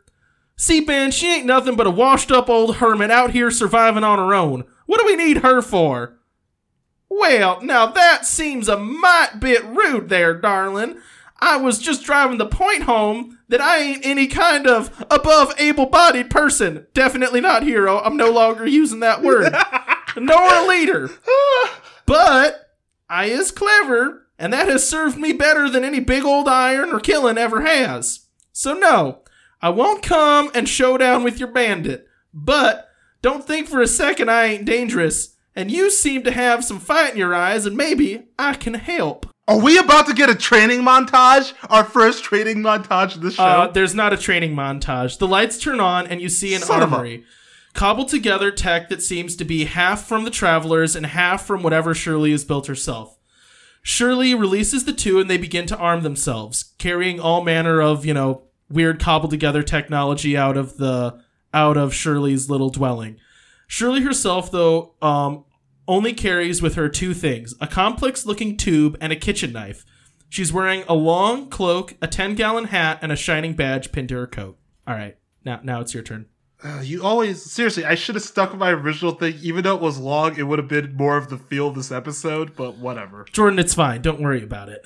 [0.55, 4.19] See, Ben, she ain't nothing but a washed up old hermit out here surviving on
[4.19, 4.63] her own.
[4.85, 6.19] What do we need her for?
[7.09, 10.97] Well, now that seems a mite bit rude there, darling.
[11.39, 15.87] I was just driving the point home that I ain't any kind of above able
[15.87, 16.85] bodied person.
[16.93, 17.99] Definitely not hero.
[17.99, 19.51] I'm no longer using that word.
[20.15, 21.09] Nor a leader.
[22.07, 22.75] But
[23.09, 26.99] I is clever, and that has served me better than any big old iron or
[26.99, 28.21] killing ever has.
[28.51, 29.19] So no,
[29.61, 32.07] I won't come and show down with your bandit.
[32.33, 32.89] But
[33.21, 35.35] don't think for a second I ain't dangerous.
[35.55, 39.27] And you seem to have some fight in your eyes, and maybe I can help.
[39.47, 41.53] Are we about to get a training montage?
[41.69, 43.43] Our first training montage of the show?
[43.43, 45.19] Uh, there's not a training montage.
[45.19, 47.25] The lights turn on, and you see an Son armory.
[47.73, 51.93] Cobbled together tech that seems to be half from the travelers and half from whatever
[51.93, 53.17] Shirley has built herself.
[53.81, 58.13] Shirley releases the two and they begin to arm themselves, carrying all manner of, you
[58.13, 61.19] know, weird cobbled together technology out of the
[61.53, 63.17] out of Shirley's little dwelling.
[63.67, 65.45] Shirley herself, though, um,
[65.87, 69.85] only carries with her two things a complex looking tube and a kitchen knife.
[70.29, 74.15] She's wearing a long cloak, a 10 gallon hat, and a shining badge pinned to
[74.15, 74.57] her coat.
[74.87, 76.27] All right, now, now it's your turn.
[76.63, 77.85] Uh, you always seriously.
[77.85, 80.37] I should have stuck with my original thing, even though it was long.
[80.37, 83.25] It would have been more of the feel of this episode, but whatever.
[83.31, 84.01] Jordan, it's fine.
[84.01, 84.85] Don't worry about it.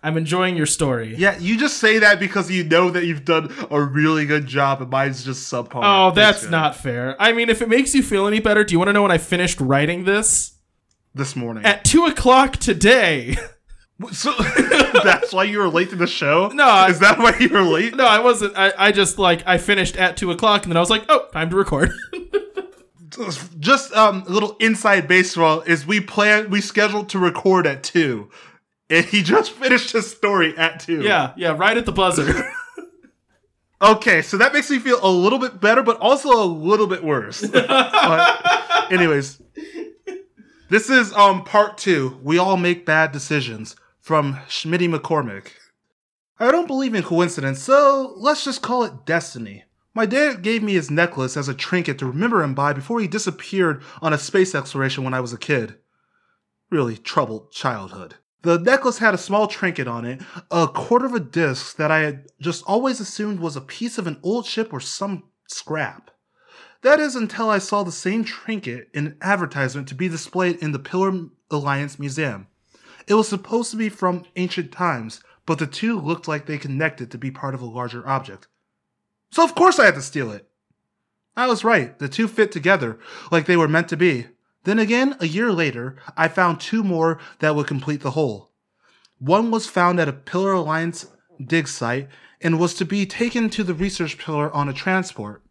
[0.00, 1.16] I'm enjoying your story.
[1.16, 4.80] Yeah, you just say that because you know that you've done a really good job,
[4.80, 5.80] and mine's just subpar.
[5.82, 6.52] Oh, that's good.
[6.52, 7.16] not fair.
[7.20, 9.10] I mean, if it makes you feel any better, do you want to know when
[9.10, 10.54] I finished writing this?
[11.14, 11.64] this morning.
[11.64, 13.36] At 2 o'clock today.
[14.12, 14.32] so
[15.04, 16.48] that's why you were late to the show.
[16.48, 17.96] No, I- is that why you were late?
[17.96, 18.56] no, I wasn't.
[18.56, 21.26] I, I just, like, I finished at 2 o'clock, and then I was like, oh,
[21.32, 21.90] time to record.
[23.58, 28.30] Just um, a little inside baseball is we plan we scheduled to record at two,
[28.90, 31.02] and he just finished his story at two.
[31.02, 32.48] yeah, yeah, right at the buzzer.
[33.82, 37.02] Okay, so that makes me feel a little bit better, but also a little bit
[37.02, 37.44] worse.
[37.48, 39.40] but, anyways,
[40.68, 42.20] this is um part two.
[42.22, 43.74] We all make bad decisions
[44.08, 45.48] from Schmitty McCormick.
[46.40, 49.64] I don't believe in coincidence, so let's just call it destiny.
[49.92, 53.06] My dad gave me his necklace as a trinket to remember him by before he
[53.06, 55.74] disappeared on a space exploration when I was a kid.
[56.70, 58.14] Really troubled childhood.
[58.40, 61.98] The necklace had a small trinket on it, a quarter of a disc that I
[61.98, 66.10] had just always assumed was a piece of an old ship or some scrap.
[66.80, 70.72] That is until I saw the same trinket in an advertisement to be displayed in
[70.72, 72.46] the Pillar Alliance Museum.
[73.08, 77.10] It was supposed to be from ancient times, but the two looked like they connected
[77.10, 78.48] to be part of a larger object.
[79.30, 80.46] So of course I had to steal it.
[81.34, 82.98] I was right, the two fit together
[83.30, 84.26] like they were meant to be.
[84.64, 88.50] Then again, a year later, I found two more that would complete the whole.
[89.18, 91.06] One was found at a Pillar Alliance
[91.42, 92.08] dig site
[92.42, 95.42] and was to be taken to the research pillar on a transport.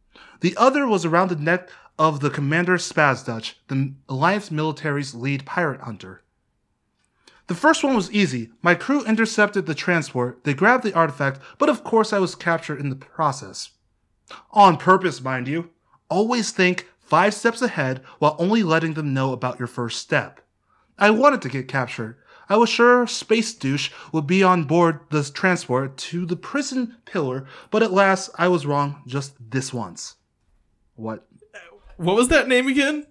[0.41, 5.82] The other was around the neck of the Commander Spazdutch, the Alliance military's lead pirate
[5.82, 6.22] hunter.
[7.48, 8.52] The first one was easy.
[8.62, 12.80] My crew intercepted the transport, they grabbed the artifact, but of course I was captured
[12.80, 13.72] in the process.
[14.52, 15.70] On purpose, mind you.
[16.10, 20.41] Always think five steps ahead while only letting them know about your first step.
[21.00, 22.18] I wanted to get captured.
[22.50, 27.45] I was sure Space Douche would be on board the transport to the prison pillar,
[27.72, 30.16] but at last I was wrong just this once.
[30.95, 31.28] What?
[31.98, 33.06] what was that name again?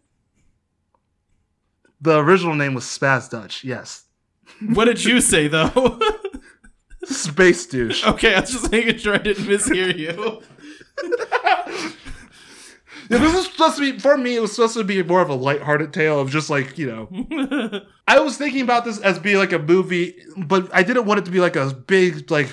[2.01, 4.06] The original name was Spaz Dutch, yes.
[4.75, 6.01] What did you say, though?
[7.05, 8.07] Space Douche.
[8.07, 10.43] okay, I was just making sure I didn't mishear you.
[13.09, 14.37] Yeah, this was supposed to be for me.
[14.37, 17.81] It was supposed to be more of a lighthearted tale of just like you know.
[18.09, 21.25] I was thinking about this as being like a movie, but I didn't want it
[21.27, 22.49] to be like a big like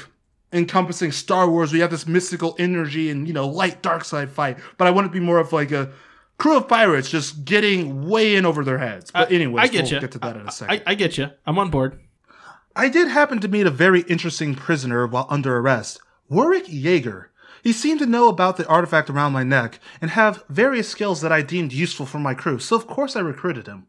[0.51, 1.73] encompassing Star Wars.
[1.73, 5.05] We have this mystical energy and you know light dark side fight, but I want
[5.05, 5.91] it to be more of like a
[6.37, 9.11] crew of pirates just getting way in over their heads.
[9.11, 9.99] But I- anyways, I get we'll you.
[10.01, 10.81] get to that in a second.
[10.85, 11.29] I, I get you.
[11.45, 11.99] I'm on board.
[12.75, 17.27] I did happen to meet a very interesting prisoner while under arrest, Warwick Yeager.
[17.63, 21.31] He seemed to know about the artifact around my neck and have various skills that
[21.31, 23.85] I deemed useful for my crew, so of course I recruited him.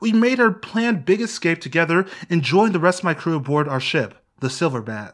[0.00, 3.68] We made our planned big escape together and joined the rest of my crew aboard
[3.68, 5.12] our ship, the Silverbat.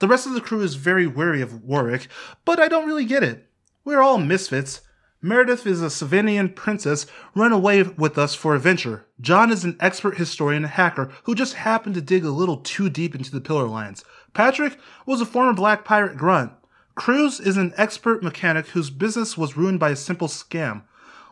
[0.00, 2.08] The rest of the crew is very wary of Warwick,
[2.44, 3.46] but I don't really get it.
[3.84, 4.80] We're all misfits.
[5.20, 7.04] Meredith is a Savinian princess
[7.34, 9.04] run away with us for adventure.
[9.20, 12.88] John is an expert historian and hacker who just happened to dig a little too
[12.88, 14.04] deep into the Pillar Lines.
[14.32, 16.52] Patrick was a former black pirate grunt.
[16.94, 20.84] Cruz is an expert mechanic whose business was ruined by a simple scam.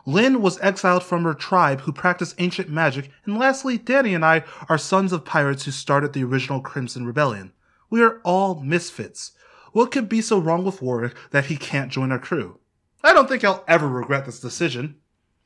[0.05, 4.43] Lynn was exiled from her tribe who practiced ancient magic, and lastly, Danny and I
[4.67, 7.53] are sons of pirates who started the original Crimson Rebellion.
[7.89, 9.31] We are all misfits.
[9.71, 12.59] What could be so wrong with Warwick that he can't join our crew?
[13.03, 14.95] I don't think I'll ever regret this decision.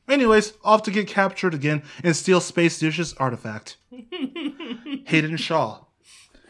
[0.08, 3.76] Anyways, off to get captured again and steal Space Douche's artifact.
[5.06, 5.84] Hayden Shaw.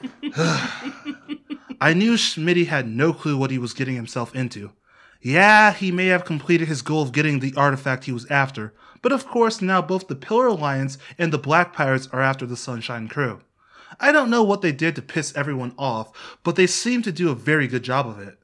[1.80, 4.72] I knew Schmitty had no clue what he was getting himself into.
[5.20, 9.12] Yeah, he may have completed his goal of getting the artifact he was after, but
[9.12, 13.08] of course now both the Pillar Alliance and the Black Pirates are after the Sunshine
[13.08, 13.40] Crew.
[14.00, 17.30] I don't know what they did to piss everyone off, but they seem to do
[17.30, 18.38] a very good job of it.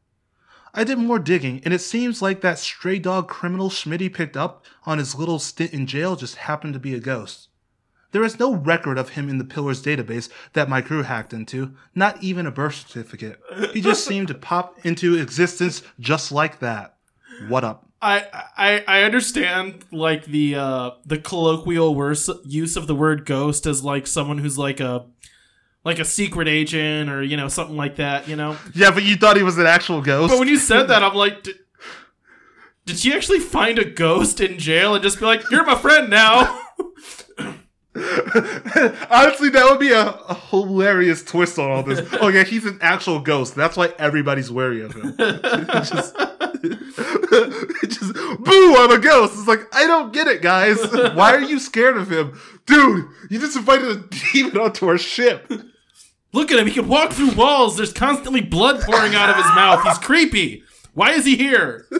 [0.74, 4.64] I did more digging, and it seems like that stray dog criminal Schmitty picked up
[4.84, 7.48] on his little stint in jail just happened to be a ghost.
[8.12, 11.74] There is no record of him in the Pillar's database that my crew hacked into,
[11.94, 13.38] not even a birth certificate.
[13.72, 16.96] He just seemed to pop into existence just like that.
[17.48, 17.84] What up?
[18.00, 23.66] I, I I understand like the uh the colloquial worse use of the word ghost
[23.66, 25.06] as like someone who's like a
[25.88, 28.56] like a secret agent or you know something like that, you know.
[28.74, 30.32] Yeah, but you thought he was an actual ghost?
[30.32, 31.56] But when you said that, I'm like, did,
[32.84, 36.10] did she actually find a ghost in jail and just be like, "You're my friend
[36.10, 36.60] now"?
[39.10, 42.06] Honestly, that would be a, a hilarious twist on all this.
[42.20, 43.54] Oh yeah, he's an actual ghost.
[43.56, 45.16] That's why everybody's wary of him.
[45.18, 46.14] Just,
[47.88, 48.74] just boo!
[48.76, 49.34] I'm a ghost.
[49.38, 50.78] It's like I don't get it, guys.
[51.14, 53.06] Why are you scared of him, dude?
[53.30, 53.96] You just invited a
[54.32, 55.50] demon onto our ship.
[56.32, 56.66] Look at him.
[56.66, 57.76] He can walk through walls.
[57.76, 59.82] There's constantly blood pouring out of his mouth.
[59.82, 60.62] He's creepy.
[60.94, 61.86] Why is he here?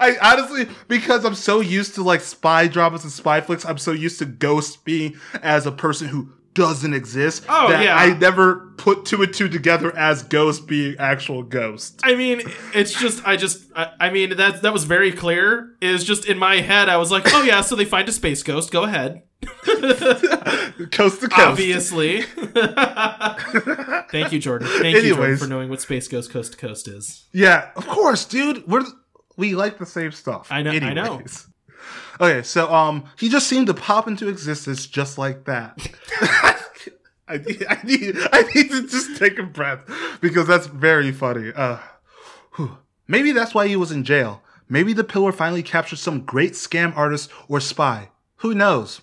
[0.00, 3.92] I honestly, because I'm so used to like spy dramas and spy flicks, I'm so
[3.92, 7.44] used to Ghost being as a person who doesn't exist.
[7.48, 7.96] Oh, that yeah.
[7.96, 12.00] I never put two and two together as Ghost being actual Ghost.
[12.04, 12.42] I mean,
[12.74, 15.74] it's just I just I, I mean that that was very clear.
[15.80, 16.88] Is just in my head.
[16.88, 18.70] I was like, oh yeah, so they find a space ghost.
[18.70, 19.22] Go ahead.
[20.92, 21.32] Coast to coast.
[21.38, 22.22] Obviously.
[24.10, 24.68] Thank you, Jordan.
[24.68, 27.26] Thank you, Jordan, for knowing what space ghost coast to coast is.
[27.32, 28.66] Yeah, of course, dude.
[28.68, 28.84] We're
[29.36, 30.48] we like the same stuff.
[30.50, 31.22] I know- I know.
[32.22, 35.76] Okay, so um, he just seemed to pop into existence just like that.
[37.26, 39.80] I need, I need, I need to just take a breath
[40.20, 41.50] because that's very funny.
[41.52, 41.78] Uh,
[42.54, 42.78] whew.
[43.08, 44.40] maybe that's why he was in jail.
[44.68, 48.10] Maybe the pillar finally captured some great scam artist or spy.
[48.36, 49.00] Who knows?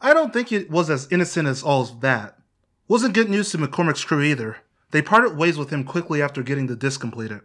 [0.00, 2.38] I don't think it was as innocent as all of that.
[2.88, 4.56] Wasn't good news to McCormick's crew either.
[4.90, 7.42] They parted ways with him quickly after getting the disc completed.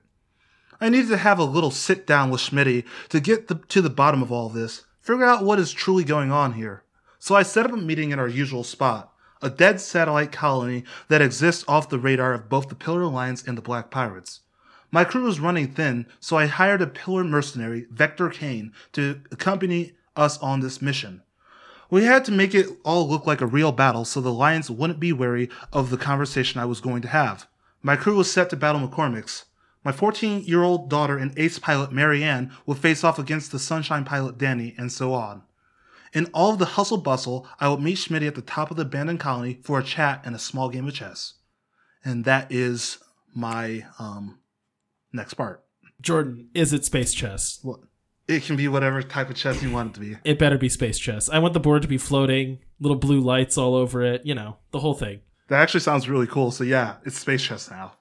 [0.81, 3.91] I needed to have a little sit down with Schmitty to get the, to the
[3.91, 6.83] bottom of all this, figure out what is truly going on here.
[7.19, 11.21] So I set up a meeting in our usual spot, a dead satellite colony that
[11.21, 14.39] exists off the radar of both the Pillar Alliance and the Black Pirates.
[14.91, 19.93] My crew was running thin, so I hired a Pillar mercenary, Vector Kane, to accompany
[20.15, 21.21] us on this mission.
[21.89, 24.99] We had to make it all look like a real battle so the Alliance wouldn't
[24.99, 27.47] be wary of the conversation I was going to have.
[27.81, 29.45] My crew was set to battle McCormick's.
[29.83, 34.05] My 14 year old daughter and ace pilot Marianne will face off against the sunshine
[34.05, 35.43] pilot Danny, and so on.
[36.13, 38.83] In all of the hustle bustle, I would meet Schmitty at the top of the
[38.83, 41.33] abandoned colony for a chat and a small game of chess.
[42.05, 42.99] And that is
[43.33, 44.39] my um,
[45.11, 45.63] next part.
[46.01, 47.59] Jordan, is it space chess?
[47.63, 47.79] What?
[48.27, 50.17] It can be whatever type of chess you want it to be.
[50.23, 51.29] It better be space chess.
[51.29, 54.57] I want the board to be floating, little blue lights all over it, you know,
[54.71, 55.21] the whole thing.
[55.49, 56.51] That actually sounds really cool.
[56.51, 57.93] So yeah, it's space chess now.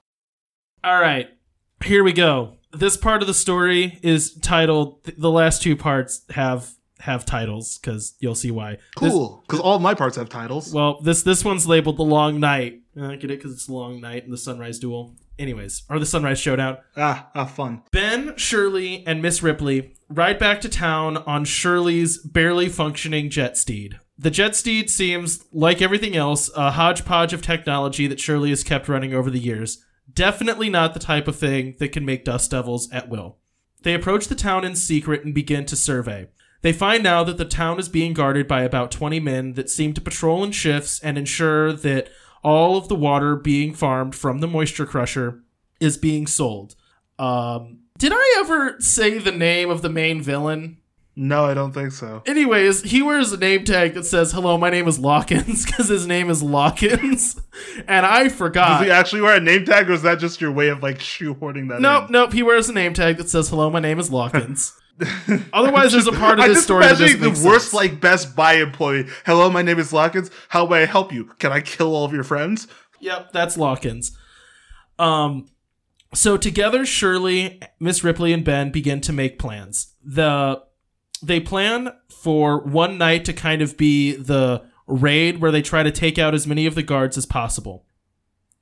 [0.83, 1.29] All right,
[1.83, 2.57] here we go.
[2.71, 5.03] This part of the story is titled.
[5.17, 8.77] The last two parts have have titles because you'll see why.
[8.95, 10.73] Cool, because all of my parts have titles.
[10.73, 12.81] well, this this one's labeled the Long Night.
[12.99, 15.15] I get it because it's the Long Night and the Sunrise Duel.
[15.39, 16.77] Anyways, or the Sunrise Showdown.
[16.95, 17.81] ah, ah, fun.
[17.91, 23.99] Ben, Shirley, and Miss Ripley ride back to town on Shirley's barely functioning jet steed.
[24.15, 28.87] The jet steed seems, like everything else, a hodgepodge of technology that Shirley has kept
[28.87, 29.83] running over the years.
[30.11, 33.37] Definitely not the type of thing that can make dust devils at will.
[33.83, 36.27] They approach the town in secret and begin to survey.
[36.61, 39.93] They find now that the town is being guarded by about 20 men that seem
[39.93, 42.09] to patrol in shifts and ensure that
[42.41, 45.43] all of the water being farmed from the moisture crusher
[45.79, 46.75] is being sold.
[47.19, 50.77] Um, did I ever say the name of the main villain?
[51.15, 52.23] No, I don't think so.
[52.25, 56.07] Anyways, he wears a name tag that says, Hello, my name is Lawkins, because his
[56.07, 57.39] name is Lawkins.
[57.87, 58.79] and I forgot.
[58.79, 60.97] Does he actually wear a name tag, or is that just your way of like
[60.97, 61.81] shoehorning that?
[61.81, 62.11] Nope, in?
[62.13, 62.33] nope.
[62.33, 64.73] He wears a name tag that says, "Hello, my name is Lawkins."
[65.53, 67.73] Otherwise, there's a part of this just story that doesn't the make worst sense.
[67.73, 69.07] like Best Buy employee.
[69.25, 70.31] Hello, my name is Lawkins.
[70.49, 71.25] How may I help you?
[71.39, 72.67] Can I kill all of your friends?
[73.01, 74.17] Yep, that's Lawkins.
[74.99, 75.47] Um,
[76.13, 79.93] so together, Shirley, Miss Ripley, and Ben begin to make plans.
[80.03, 80.61] The
[81.23, 85.91] they plan for one night to kind of be the raid where they try to
[85.91, 87.85] take out as many of the guards as possible.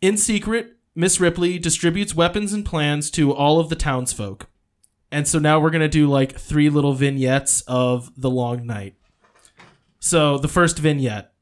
[0.01, 4.49] In secret, Miss Ripley distributes weapons and plans to all of the townsfolk.
[5.11, 8.95] And so now we're going to do like three little vignettes of the long night.
[9.99, 11.33] So the first vignette.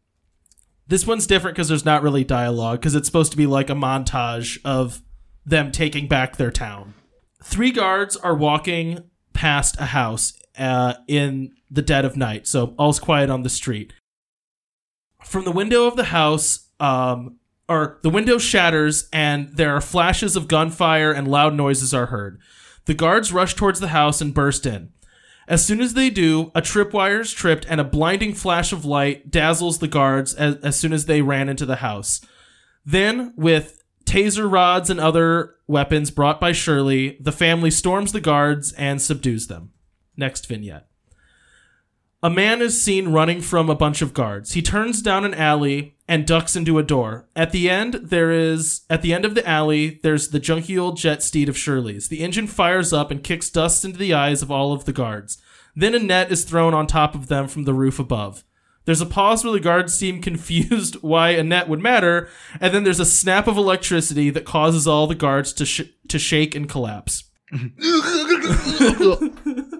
[0.86, 3.74] this one's different because there's not really dialogue because it's supposed to be like a
[3.74, 5.02] montage of
[5.46, 6.94] them taking back their town.
[7.42, 12.98] Three guards are walking past a house uh, in the dead of night, so all's
[13.00, 13.92] quiet on the street.
[15.24, 17.36] From the window of the house, um,
[17.68, 22.40] or the window shatters, and there are flashes of gunfire and loud noises are heard.
[22.86, 24.92] The guards rush towards the house and burst in.
[25.46, 29.30] As soon as they do, a tripwire is tripped and a blinding flash of light
[29.30, 32.20] dazzles the guards as, as soon as they ran into the house.
[32.84, 38.72] Then, with taser rods and other weapons brought by Shirley, the family storms the guards
[38.72, 39.70] and subdues them.
[40.20, 40.86] Next vignette.
[42.22, 44.52] A man is seen running from a bunch of guards.
[44.52, 47.26] He turns down an alley and ducks into a door.
[47.34, 50.98] At the end, there is at the end of the alley, there's the junky old
[50.98, 52.08] jet steed of Shirley's.
[52.08, 55.38] The engine fires up and kicks dust into the eyes of all of the guards.
[55.74, 58.44] Then a net is thrown on top of them from the roof above.
[58.84, 62.28] There's a pause where the guards seem confused why a net would matter,
[62.60, 66.18] and then there's a snap of electricity that causes all the guards to sh- to
[66.18, 67.24] shake and collapse.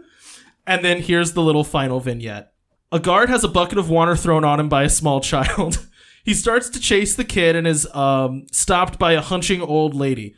[0.66, 2.52] And then here's the little final vignette.
[2.92, 5.86] A guard has a bucket of water thrown on him by a small child.
[6.24, 10.34] he starts to chase the kid and is um, stopped by a hunching old lady.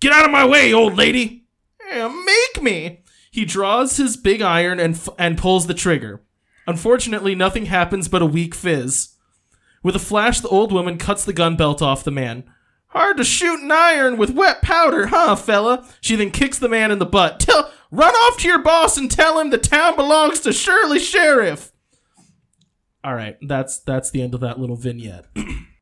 [0.00, 1.46] Get out of my way, old lady!
[1.90, 3.02] "Eh, Make me!
[3.30, 6.22] He draws his big iron and, f- and pulls the trigger.
[6.66, 9.16] Unfortunately, nothing happens but a weak fizz.
[9.82, 12.44] With a flash, the old woman cuts the gun belt off the man.
[12.88, 15.86] Hard to shoot an iron with wet powder, huh, fella?
[16.00, 17.40] She then kicks the man in the butt.
[17.40, 21.72] Tell, run off to your boss and tell him the town belongs to Shirley Sheriff.
[23.04, 25.26] All right, that's that's the end of that little vignette.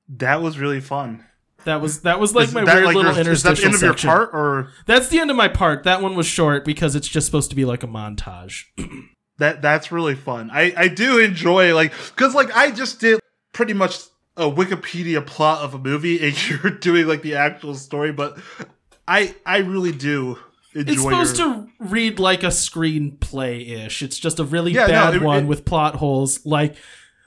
[0.09, 1.24] That was really fun.
[1.64, 3.66] That was that was like Is my that weird like little interstitial Is that the
[3.66, 5.82] end of your part, or That's the end of my part.
[5.82, 8.66] That one was short because it's just supposed to be like a montage.
[9.38, 10.50] that that's really fun?
[10.52, 13.18] I I do enjoy like because like I just did
[13.52, 13.98] pretty much
[14.36, 18.38] a Wikipedia plot of a movie, and you're doing like the actual story, but
[19.09, 20.38] I I really do
[20.80, 20.92] enjoy.
[20.92, 24.02] It's supposed your, to read like a screenplay ish.
[24.02, 26.44] It's just a really Yeah, no, bad it- one it- with plot holes.
[26.46, 26.76] Like,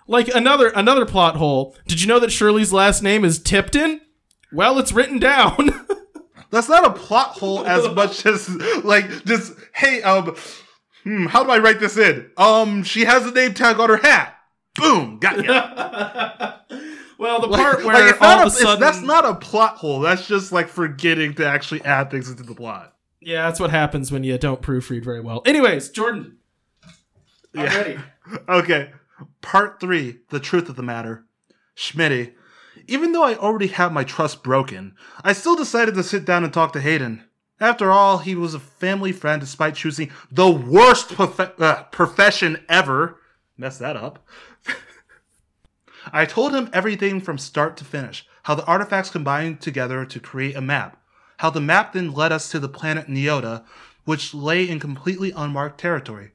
[0.07, 1.75] like another another plot hole.
[1.87, 4.01] Did you know that Shirley's last name is Tipton?
[4.51, 5.69] Well, it's written down.
[6.51, 8.49] That's not a plot hole as much as
[8.83, 10.35] like just hey um
[11.03, 12.31] hmm, how do I write this in?
[12.37, 14.35] Um she has a name tag on her hat.
[14.75, 16.53] Boom, got ya.
[17.19, 19.35] well, the Like, part where like, all not of a, a sudden, that's not a
[19.35, 19.99] plot hole.
[19.99, 22.93] That's just like forgetting to actually add things into the plot.
[23.21, 25.41] Yeah, that's what happens when you don't proofread very well.
[25.45, 26.37] Anyways, Jordan,
[27.55, 27.77] I'm Yeah.
[27.77, 27.99] ready.
[28.47, 28.91] Okay.
[29.41, 31.25] Part three, the truth of the matter.
[31.75, 32.33] Schmitty,
[32.87, 36.53] even though I already had my trust broken, I still decided to sit down and
[36.53, 37.23] talk to Hayden.
[37.59, 43.19] After all, he was a family friend despite choosing the worst profe- uh, profession ever.
[43.57, 44.25] Mess that up.
[46.13, 50.55] I told him everything from start to finish, how the artifacts combined together to create
[50.55, 50.98] a map,
[51.39, 53.63] how the map then led us to the planet Neota,
[54.03, 56.33] which lay in completely unmarked territory.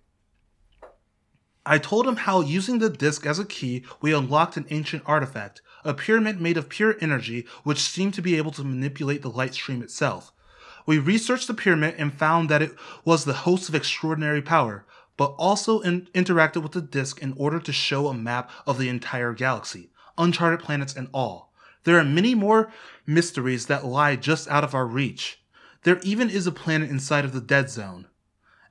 [1.67, 5.61] I told him how using the disk as a key, we unlocked an ancient artifact,
[5.85, 9.53] a pyramid made of pure energy which seemed to be able to manipulate the light
[9.53, 10.33] stream itself.
[10.87, 12.73] We researched the pyramid and found that it
[13.05, 14.87] was the host of extraordinary power,
[15.19, 18.89] but also in- interacted with the disk in order to show a map of the
[18.89, 21.53] entire galaxy, uncharted planets and all.
[21.85, 22.73] There are many more
[23.07, 25.43] mysteries that lie just out of our reach.
[25.83, 28.07] There even is a planet inside of the dead zone.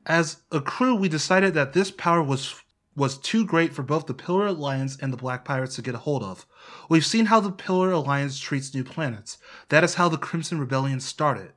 [0.06, 2.56] As a crew, we decided that this power was
[2.96, 6.00] was too great for both the Pillar Alliance and the Black Pirates to get a
[6.00, 6.46] hold of.
[6.90, 9.40] We've seen how the Pillar Alliance treats new planets.
[9.70, 11.54] That is how the Crimson Rebellion started.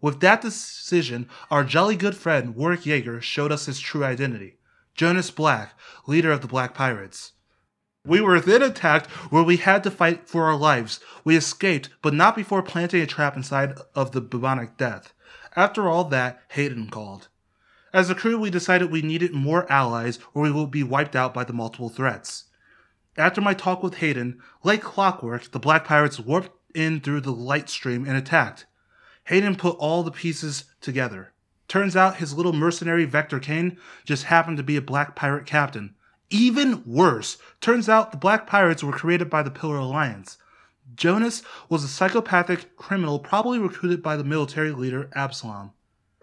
[0.00, 4.56] With that decision, our jolly good friend Warwick Yeager showed us his true identity
[4.94, 5.74] Jonas Black,
[6.06, 7.32] leader of the Black Pirates.
[8.04, 11.00] We were then attacked where we had to fight for our lives.
[11.22, 15.12] We escaped, but not before planting a trap inside of the bubonic death.
[15.54, 17.28] After all that, Hayden called.
[17.92, 21.34] As a crew, we decided we needed more allies or we would be wiped out
[21.34, 22.44] by the multiple threats.
[23.16, 27.68] After my talk with Hayden, like clockwork, the Black Pirates warped in through the light
[27.68, 28.64] stream and attacked.
[29.24, 31.34] Hayden put all the pieces together.
[31.68, 35.94] Turns out his little mercenary Vector Kane just happened to be a Black Pirate captain.
[36.30, 40.38] Even worse, turns out the Black Pirates were created by the Pillar Alliance.
[40.94, 45.72] Jonas was a psychopathic criminal probably recruited by the military leader Absalom.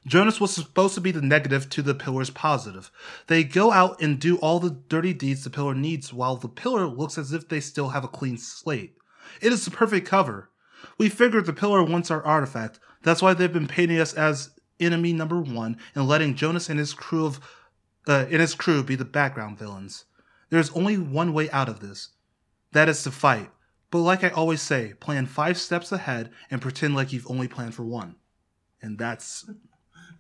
[0.05, 2.89] Jonas was supposed to be the negative to the Pillar's positive.
[3.27, 6.87] They go out and do all the dirty deeds the Pillar needs while the Pillar
[6.87, 8.95] looks as if they still have a clean slate.
[9.41, 10.49] It is the perfect cover.
[10.97, 12.79] We figured the Pillar wants our artifact.
[13.03, 16.93] That's why they've been painting us as enemy number one and letting Jonas and his
[16.93, 17.41] crew of
[18.07, 20.05] uh, and his crew be the background villains.
[20.49, 22.09] There's only one way out of this.
[22.71, 23.49] That is to fight.
[23.91, 27.75] But like I always say, plan five steps ahead and pretend like you've only planned
[27.75, 28.15] for one.
[28.81, 29.49] And that's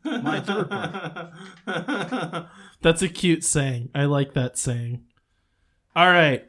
[0.03, 2.47] my third part.
[2.81, 3.89] That's a cute saying.
[3.93, 5.03] I like that saying.
[5.95, 6.45] All right.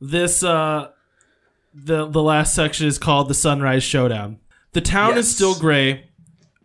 [0.00, 0.90] This uh
[1.72, 4.38] the the last section is called the Sunrise Showdown.
[4.72, 6.10] The town is still gray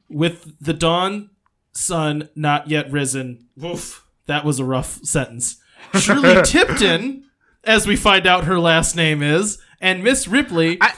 [0.09, 1.29] with the dawn
[1.71, 3.47] sun not yet risen.
[3.55, 4.04] Woof.
[4.27, 5.57] That was a rough sentence.
[5.99, 7.25] Shirley Tipton,
[7.63, 10.77] as we find out her last name is, and Miss Ripley.
[10.81, 10.93] I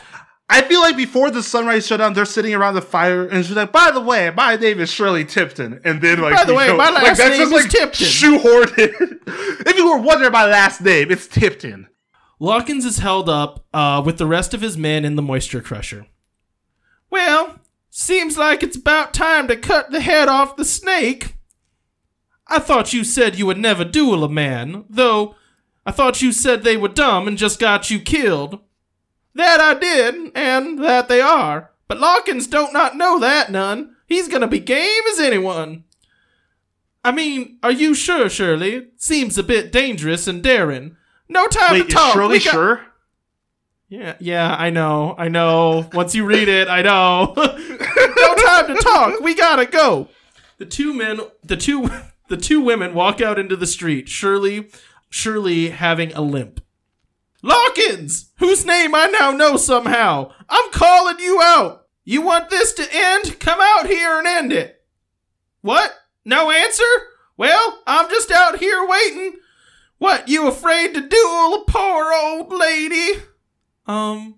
[0.50, 3.74] I feel like before the sunrise showdown, they're sitting around the fire, and she's like,
[3.74, 6.78] "By the way, my name is Shirley Tipton," and then like, By the way, know,
[6.78, 8.08] my like, last that's name just, is Tipton.
[8.08, 9.20] Shoehorned
[9.68, 11.88] if you were wondering my last name, it's Tipton.
[12.40, 16.08] Lawkins is held up uh, with the rest of his men in the moisture crusher.
[17.10, 17.60] Well,
[17.90, 21.37] seems like it's about time to cut the head off the snake.
[22.50, 25.36] I thought you said you would never duel a man, though
[25.86, 28.60] I thought you said they were dumb and just got you killed.
[29.36, 31.72] That I did, and that they are.
[31.88, 33.96] But Lawkins don't not know that none.
[34.08, 35.84] He's gonna be game as anyone.
[37.06, 38.88] I mean, are you sure, Shirley?
[38.98, 40.98] Seems a bit dangerous and daring.
[41.30, 42.14] No time Wait, to is talk.
[42.14, 42.86] Shirley We got- sure?
[43.90, 45.90] yeah, yeah, I know, I know.
[45.94, 47.34] Once you read it, I know.
[47.38, 49.20] no time to talk.
[49.22, 50.10] We gotta go.
[50.58, 51.90] The two men, the two,
[52.28, 54.10] the two women walk out into the street.
[54.10, 54.70] Shirley,
[55.10, 56.62] Shirley having a limp.
[57.42, 60.32] Lawkins, whose name I now know somehow.
[60.50, 61.86] I'm calling you out.
[62.04, 63.40] You want this to end?
[63.40, 64.84] Come out here and end it.
[65.62, 65.94] What?
[66.26, 66.84] No answer?
[67.38, 69.34] Well, I'm just out here waiting.
[69.98, 73.22] What, you afraid to duel a poor old lady?
[73.86, 74.36] Um,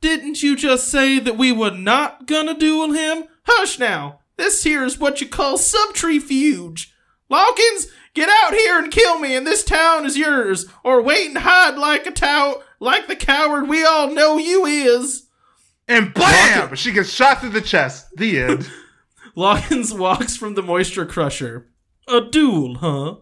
[0.00, 3.24] didn't you just say that we were not gonna duel him?
[3.44, 4.20] Hush now.
[4.36, 6.94] This here is what you call subterfuge.
[7.28, 10.66] Lawkins, get out here and kill me, and this town is yours.
[10.84, 15.26] Or wait and hide like a tow, like the coward we all know you is.
[15.88, 16.74] And bam!
[16.74, 18.16] She gets shot through the chest.
[18.16, 18.70] The end.
[19.34, 21.68] Lawkins walks from the moisture crusher.
[22.08, 23.16] A duel, huh?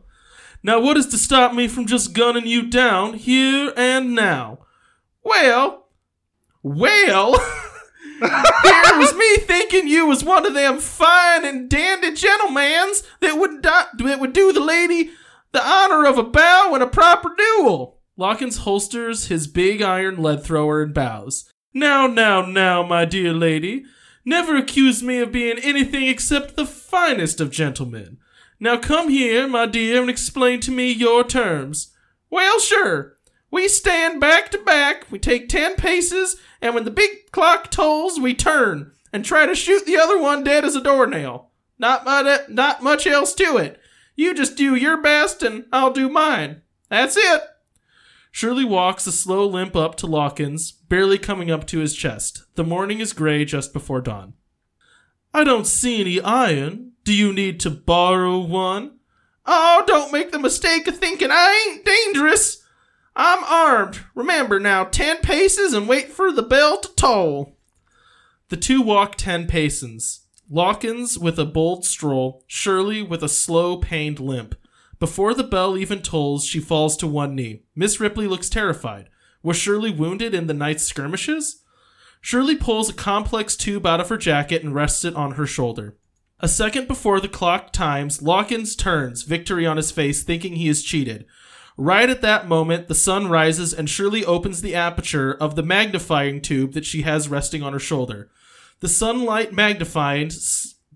[0.62, 4.60] Now, what is to stop me from just gunning you down here and now?
[5.22, 5.88] Well,
[6.62, 7.34] well,
[8.20, 13.62] here was me thinking you was one of them fine and dandy gentlemans that would
[13.62, 15.10] do- that would do the lady
[15.52, 18.00] the honor of a bow and a proper duel.
[18.16, 21.50] Lawkins holsters his big iron lead thrower and bows.
[21.72, 23.84] Now, now, now, my dear lady,
[24.24, 28.18] never accuse me of being anything except the finest of gentlemen.
[28.60, 31.92] Now come here, my dear, and explain to me your terms.
[32.30, 33.16] Well, sure.
[33.50, 38.18] We stand back to back, we take ten paces, and when the big clock tolls,
[38.18, 41.50] we turn and try to shoot the other one dead as a doornail.
[41.78, 43.78] Not much, not much else to it.
[44.16, 46.62] You just do your best, and I'll do mine.
[46.88, 47.42] That's it.
[48.30, 52.44] Shirley walks a slow limp up to Lawkins, barely coming up to his chest.
[52.54, 54.32] The morning is gray just before dawn.
[55.34, 56.92] I don't see any iron.
[57.04, 59.00] Do you need to borrow one?
[59.44, 62.63] Oh, don't make the mistake of thinking I ain't dangerous.
[63.16, 64.00] I'm armed.
[64.14, 67.56] Remember now, ten paces and wait for the bell to toll.
[68.48, 70.20] The two walk ten paces.
[70.50, 74.54] Lawkins with a bold stroll, Shirley with a slow, pained limp.
[74.98, 77.62] Before the bell even tolls, she falls to one knee.
[77.74, 79.08] Miss Ripley looks terrified.
[79.42, 81.62] Was Shirley wounded in the night's skirmishes?
[82.20, 85.96] Shirley pulls a complex tube out of her jacket and rests it on her shoulder.
[86.40, 90.82] A second before the clock times, Lawkins turns, victory on his face, thinking he is
[90.82, 91.26] cheated.
[91.76, 96.40] Right at that moment, the sun rises and Shirley opens the aperture of the magnifying
[96.40, 98.30] tube that she has resting on her shoulder.
[98.80, 100.32] The sunlight magnified,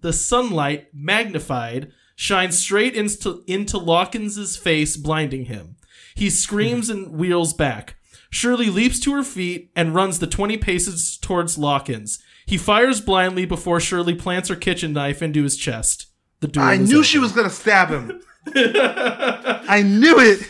[0.01, 5.77] the sunlight magnified shines straight into, into Lawkins's face, blinding him.
[6.15, 7.97] He screams and wheels back.
[8.31, 12.19] Shirley leaps to her feet and runs the 20 paces towards Lawkins.
[12.45, 16.07] He fires blindly before Shirley plants her kitchen knife into his chest.
[16.41, 17.05] The duel I knew over.
[17.05, 18.21] she was gonna stab him.
[18.55, 20.47] I knew it.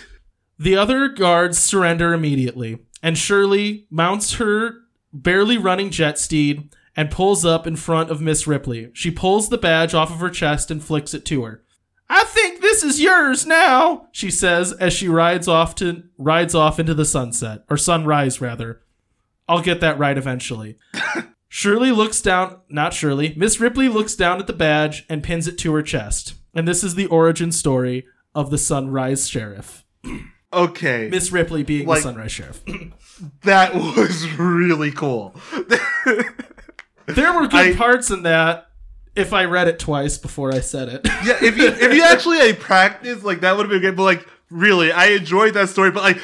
[0.59, 4.81] The other guards surrender immediately, and Shirley mounts her
[5.13, 8.91] barely running jet steed and pulls up in front of Miss Ripley.
[8.93, 11.63] She pulls the badge off of her chest and flicks it to her.
[12.11, 16.81] I think this is yours now, she says as she rides off to rides off
[16.81, 18.81] into the sunset or sunrise rather.
[19.49, 20.77] I'll get that right eventually.
[21.49, 25.57] Shirley looks down, not Shirley, Miss Ripley looks down at the badge and pins it
[25.59, 26.35] to her chest.
[26.55, 29.85] And this is the origin story of the Sunrise Sheriff.
[30.53, 32.63] Okay, Miss Ripley being Like- the Sunrise Sheriff.
[33.43, 35.35] that was really cool.
[37.07, 38.67] there were good I- parts in that
[39.17, 41.01] if I read it twice before I said it.
[41.25, 43.97] yeah, if you if you actually like practice, like that would have been good.
[43.97, 45.91] But like, really, I enjoyed that story.
[45.91, 46.19] But like,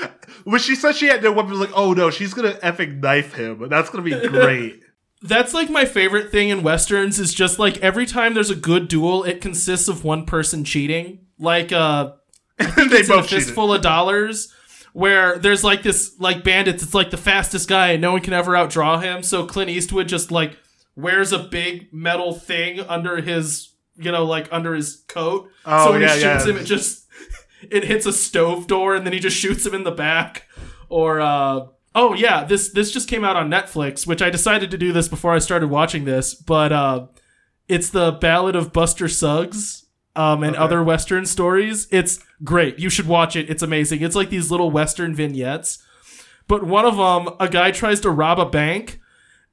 [0.45, 3.69] when she said she had no weapons, like, oh no, she's gonna effing knife him.
[3.69, 4.81] That's gonna be great.
[5.23, 8.89] That's like my favorite thing in westerns is just like every time there's a good
[8.89, 11.27] duel, it consists of one person cheating.
[11.39, 12.13] Like uh
[12.59, 14.53] they it's both fistful of dollars
[14.93, 16.83] where there's like this like bandits.
[16.83, 19.23] It's like the fastest guy and no one can ever outdraw him.
[19.23, 20.57] So clint eastwood just like
[20.97, 25.51] wears a big metal thing under his you know like under his coat.
[25.67, 26.53] Oh, so when yeah, he shoots yeah.
[26.53, 27.07] him it just
[27.71, 30.45] it hits a stove door and then he just shoots him in the back.
[30.89, 34.79] Or uh oh yeah, this this just came out on Netflix, which I decided to
[34.79, 37.07] do this before I started watching this, but uh
[37.67, 39.84] it's the Ballad of Buster Scruggs
[40.17, 40.65] um and Okay.
[40.65, 41.87] other western stories.
[41.91, 42.79] It's great.
[42.79, 43.51] You should watch it.
[43.51, 44.03] It's amazing.
[44.03, 45.79] It's like these little western vignettes.
[46.47, 49.01] But one of them, a guy tries to rob a bank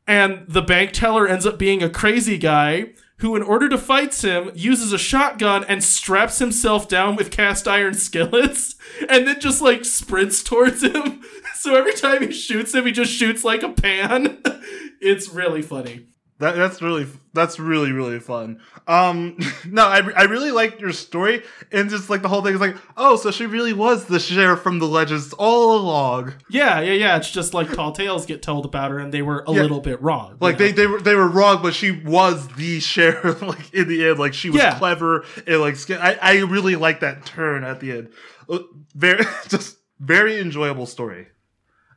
[0.08, 4.14] and the bank teller ends up being a crazy guy who, in order to fight
[4.24, 8.76] him, uses a shotgun and straps himself down with cast iron skillets
[9.10, 11.22] and then just like sprints towards him.
[11.62, 14.42] So every time he shoots him, he just shoots like a pan.
[15.00, 16.08] It's really funny.
[16.42, 18.60] That, that's really that's really really fun.
[18.88, 22.60] Um, no, I, I really liked your story and just like the whole thing is
[22.60, 26.34] like, oh, so she really was the sheriff from the legends all along.
[26.50, 27.18] Yeah, yeah, yeah.
[27.18, 29.62] It's just like tall tales get told about her, and they were a Yeah.
[29.62, 30.38] little bit wrong.
[30.42, 30.76] Like they know?
[30.78, 33.42] they were they were wrong, but she was the sheriff.
[33.42, 34.78] Like in the end, like she was Yeah.
[34.78, 38.10] clever and like I I really like that turn at the end.
[38.50, 38.60] Uh,
[38.96, 41.28] Very just very enjoyable story.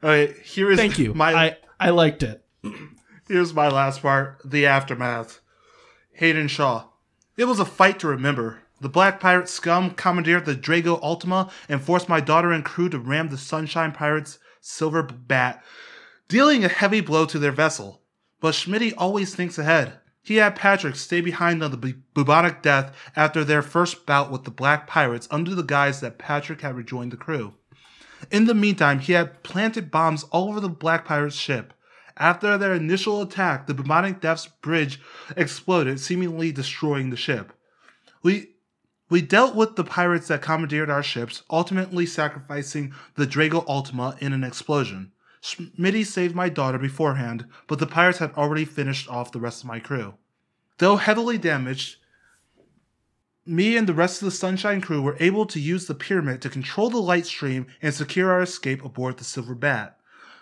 [0.03, 1.15] All right, here is Thank you.
[1.15, 2.45] My I I liked it.
[3.27, 5.41] Here's my last part the aftermath.
[6.13, 6.89] Hayden Shaw.
[7.39, 8.61] It was a fight to remember.
[8.83, 12.99] The Black Pirate scum commandeered the Drago Ultima and forced my daughter and crew to
[12.99, 15.65] ram the Sunshine Pirates' silver bat,
[16.29, 18.03] dealing a heavy blow to their vessel.
[18.41, 20.01] But Schmitty always thinks ahead.
[20.23, 24.45] He had Patrick stay behind on the bu- bubonic death after their first bout with
[24.45, 27.55] the Black Pirates under the guise that Patrick had rejoined the crew.
[28.31, 31.73] In the meantime, he had planted bombs all over the Black Pirates' ship.
[32.17, 35.01] After their initial attack, the Bubonic Death's bridge
[35.37, 37.53] exploded, seemingly destroying the ship.
[38.23, 38.51] We
[39.11, 44.33] we dealt with the pirates that commandeered our ships, ultimately sacrificing the Drago Ultima in
[44.33, 45.13] an explosion.
[45.43, 49.69] Schmitty saved my daughter beforehand, but the pirates had already finished off the rest of
[49.69, 50.15] my crew.
[50.79, 51.99] Though heavily damaged,
[53.45, 56.49] me and the rest of the Sunshine crew were able to use the pyramid to
[56.49, 59.99] control the light stream and secure our escape aboard the Silver Bat.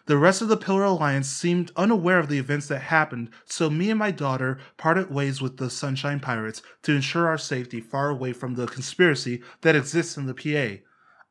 [0.06, 3.88] The rest of the Pillar Alliance seemed unaware of the events that happened, so me
[3.88, 8.32] and my daughter parted ways with the Sunshine Pirates to ensure our safety far away
[8.32, 10.82] from the conspiracy that exists in the PA.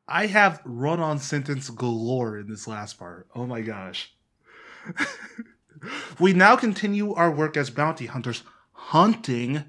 [0.08, 3.28] I have run on sentence galore in this last part.
[3.34, 4.14] Oh my gosh.
[6.18, 8.42] we now continue our work as bounty hunters,
[8.72, 9.64] hunting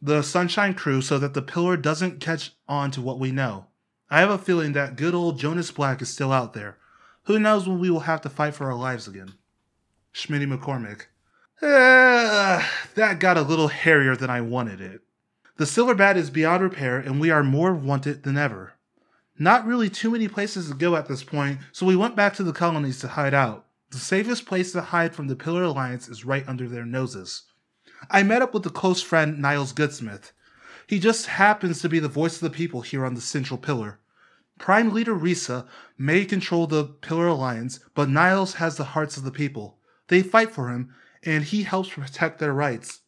[0.00, 3.66] the Sunshine Crew so that the Pillar doesn't catch on to what we know.
[4.10, 6.78] I have a feeling that good old Jonas Black is still out there.
[7.26, 9.34] Who knows when we will have to fight for our lives again?
[10.14, 11.06] Schmitty McCormick.
[11.60, 15.00] Ah, that got a little hairier than I wanted it.
[15.56, 18.74] The Silver Bat is beyond repair, and we are more wanted than ever.
[19.38, 22.44] Not really too many places to go at this point, so we went back to
[22.44, 23.66] the colonies to hide out.
[23.90, 27.42] The safest place to hide from the Pillar Alliance is right under their noses.
[28.08, 30.30] I met up with a close friend, Niles Goodsmith.
[30.86, 33.98] He just happens to be the voice of the people here on the Central Pillar.
[34.58, 35.66] Prime Leader Risa
[35.98, 39.78] may control the Pillar Alliance, but Niles has the hearts of the people.
[40.08, 43.00] They fight for him, and he helps protect their rights.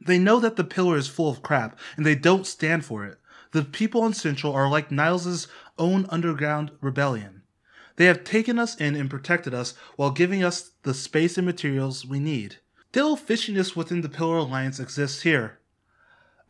[0.00, 3.18] They know that the Pillar is full of crap, and they don't stand for it.
[3.52, 5.48] The people on Central are like Niles's
[5.78, 7.42] own underground rebellion.
[7.96, 12.06] They have taken us in and protected us while giving us the space and materials
[12.06, 12.56] we need.
[12.90, 15.58] Still, fishiness within the Pillar Alliance exists here.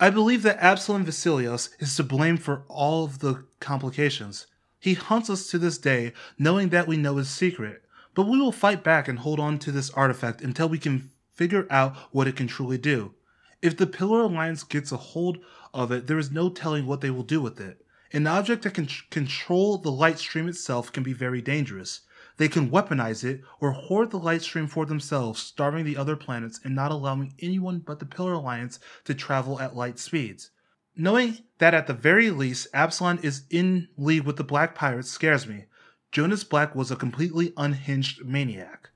[0.03, 4.49] I believe that Absalom Vasilios is to blame for all of the complications.
[4.81, 8.51] He hunts us to this day, knowing that we know his secret, but we will
[8.51, 12.35] fight back and hold on to this artifact until we can figure out what it
[12.35, 13.15] can truly do.
[13.63, 15.39] If the Pillar Alliance gets a hold
[15.73, 17.87] of it, there is no telling what they will do with it.
[18.13, 22.01] An object that can tr- control the light stream itself can be very dangerous.
[22.43, 26.59] They can weaponize it or hoard the light stream for themselves, starving the other planets
[26.65, 30.51] and not allowing anyone but the Pillar Alliance to travel at light speeds.
[30.97, 35.47] Knowing that at the very least Absalom is in league with the Black Pirates scares
[35.47, 35.67] me.
[36.11, 38.91] Jonas Black was a completely unhinged maniac.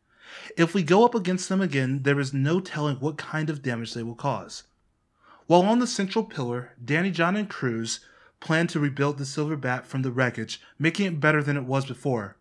[0.56, 3.94] If we go up against them again, there is no telling what kind of damage
[3.94, 4.64] they will cause.
[5.46, 8.00] While on the central pillar, Danny John and Cruz
[8.40, 11.86] plan to rebuild the Silver Bat from the wreckage, making it better than it was
[11.86, 12.35] before.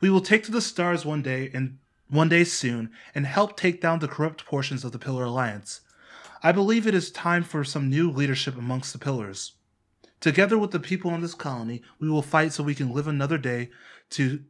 [0.00, 3.80] We will take to the stars one day and one day soon and help take
[3.80, 5.80] down the corrupt portions of the Pillar Alliance.
[6.42, 9.54] I believe it is time for some new leadership amongst the pillars.
[10.20, 13.38] Together with the people on this colony, we will fight so we can live another
[13.38, 13.70] day
[14.10, 14.42] to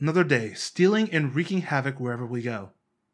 [0.00, 2.70] another day, stealing and wreaking havoc wherever we go.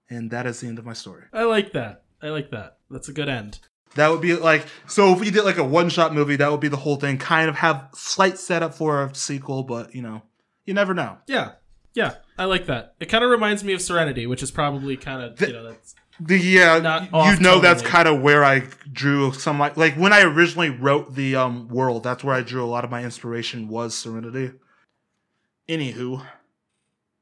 [0.08, 1.24] And that is the end of my story.
[1.32, 2.04] I like that.
[2.22, 2.78] I like that.
[2.90, 3.60] That's a good end.
[3.94, 6.60] That would be like so if we did like a one shot movie, that would
[6.60, 7.18] be the whole thing.
[7.18, 10.22] Kind of have slight setup for a sequel, but you know,
[10.66, 11.18] you never know.
[11.26, 11.52] Yeah.
[11.94, 12.14] Yeah.
[12.38, 12.94] I like that.
[13.00, 15.94] It kind of reminds me of Serenity, which is probably kind of, you know, that's
[16.20, 20.22] The, yeah, you know that's kind of where I drew some like like when I
[20.22, 23.94] originally wrote the um world, that's where I drew a lot of my inspiration was
[23.96, 24.52] Serenity.
[25.68, 26.24] Anywho,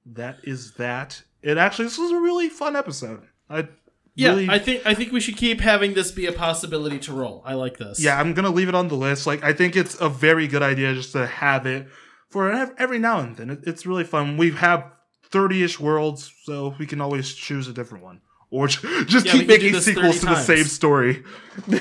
[0.07, 1.23] that is that.
[1.43, 3.23] It actually this was a really fun episode.
[3.49, 3.69] I
[4.15, 7.13] Yeah, really, I think I think we should keep having this be a possibility to
[7.13, 7.43] roll.
[7.47, 8.01] I like this.
[8.01, 9.27] yeah, I'm gonna leave it on the list.
[9.27, 11.87] Like I think it's a very good idea just to have it
[12.31, 13.63] for every now and then.
[13.67, 14.37] It's really fun.
[14.37, 14.91] We have
[15.25, 19.75] thirty-ish worlds, so we can always choose a different one, or just Yeah, keep making
[19.81, 21.25] sequels 30 to the same story.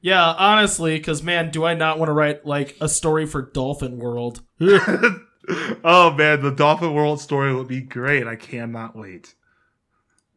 [0.00, 3.98] Yeah, honestly, because man, do I not want to write like a story for Dolphin
[3.98, 4.42] World?
[4.60, 8.26] oh man, the Dolphin World story would be great.
[8.26, 9.34] I cannot wait.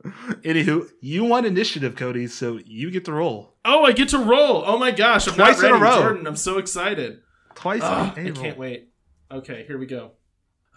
[0.04, 4.64] Anywho, you won initiative, Cody, so you get to roll Oh, I get to roll!
[4.66, 6.02] Oh my gosh, I'm Twice not in a row.
[6.02, 6.26] Jordan.
[6.26, 7.20] I'm so excited.
[7.54, 7.82] twice.
[7.84, 8.90] Ugh, in a I can't wait.
[9.32, 10.12] Okay, here we go.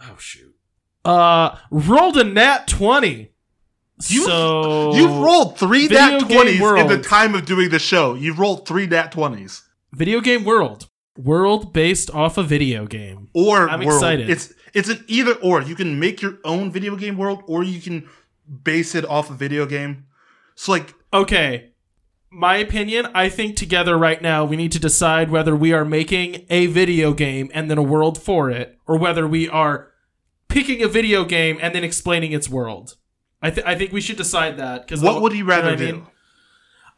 [0.01, 0.55] Oh shoot.
[1.03, 3.31] Uh, rolled a nat twenty.
[4.07, 7.79] You- so You've rolled three Video nat game twenties in the time of doing the
[7.79, 8.13] show.
[8.13, 9.63] You've rolled three nat twenties.
[9.93, 10.89] video game world.
[11.17, 13.29] World based off a video game.
[13.33, 13.97] Or I'm world.
[14.01, 14.29] excited.
[14.29, 15.61] It's it's an either or.
[15.61, 18.09] You can make your own video game world, or you can
[18.63, 20.05] base it off a video game.
[20.55, 21.71] So like, Okay.
[22.35, 26.45] My opinion, I think together right now we need to decide whether we are making
[26.49, 29.93] a video game and then a world for it, or whether we are
[30.49, 32.97] picking a video game and then explaining its world.
[33.41, 34.81] I, th- I think we should decide that.
[34.81, 36.07] Because what would you rather what I do?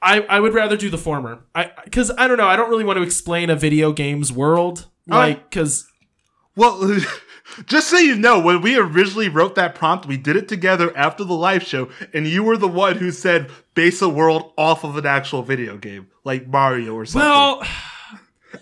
[0.02, 1.44] I, I would rather do the former.
[1.54, 2.48] I because I don't know.
[2.48, 5.88] I don't really want to explain a video game's world, like because
[6.56, 7.00] Well,
[7.68, 11.24] just so you know, when we originally wrote that prompt, we did it together after
[11.24, 14.98] the live show, and you were the one who said base a world off of
[14.98, 17.30] an actual video game, like Mario or something.
[17.30, 17.62] well,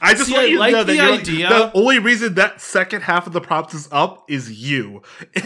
[0.01, 1.99] I just see, want I you to like know that the you're like- the only
[1.99, 5.01] reason that second half of the prompt is up is you.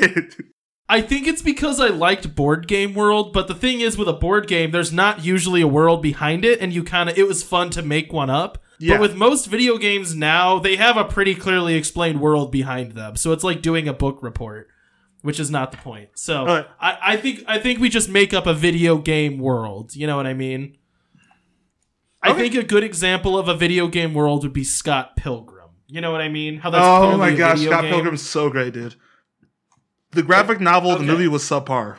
[0.91, 4.13] I think it's because I liked Board Game World, but the thing is with a
[4.13, 7.43] board game, there's not usually a world behind it, and you kind of it was
[7.43, 8.57] fun to make one up.
[8.79, 8.95] Yeah.
[8.95, 13.17] But with most video games now, they have a pretty clearly explained world behind them,
[13.17, 14.67] so it's like doing a book report,
[15.21, 16.09] which is not the point.
[16.15, 16.67] So Alright.
[16.79, 19.95] I, I think I think we just make up a video game world.
[19.95, 20.77] You know what I mean?
[22.21, 25.69] I think a good example of a video game world would be Scott Pilgrim.
[25.87, 26.57] You know what I mean?
[26.57, 27.93] How that's oh my gosh, Scott game.
[27.93, 28.95] Pilgrim's so great, dude.
[30.11, 31.05] The graphic novel, Okay.
[31.05, 31.97] the movie was subpar.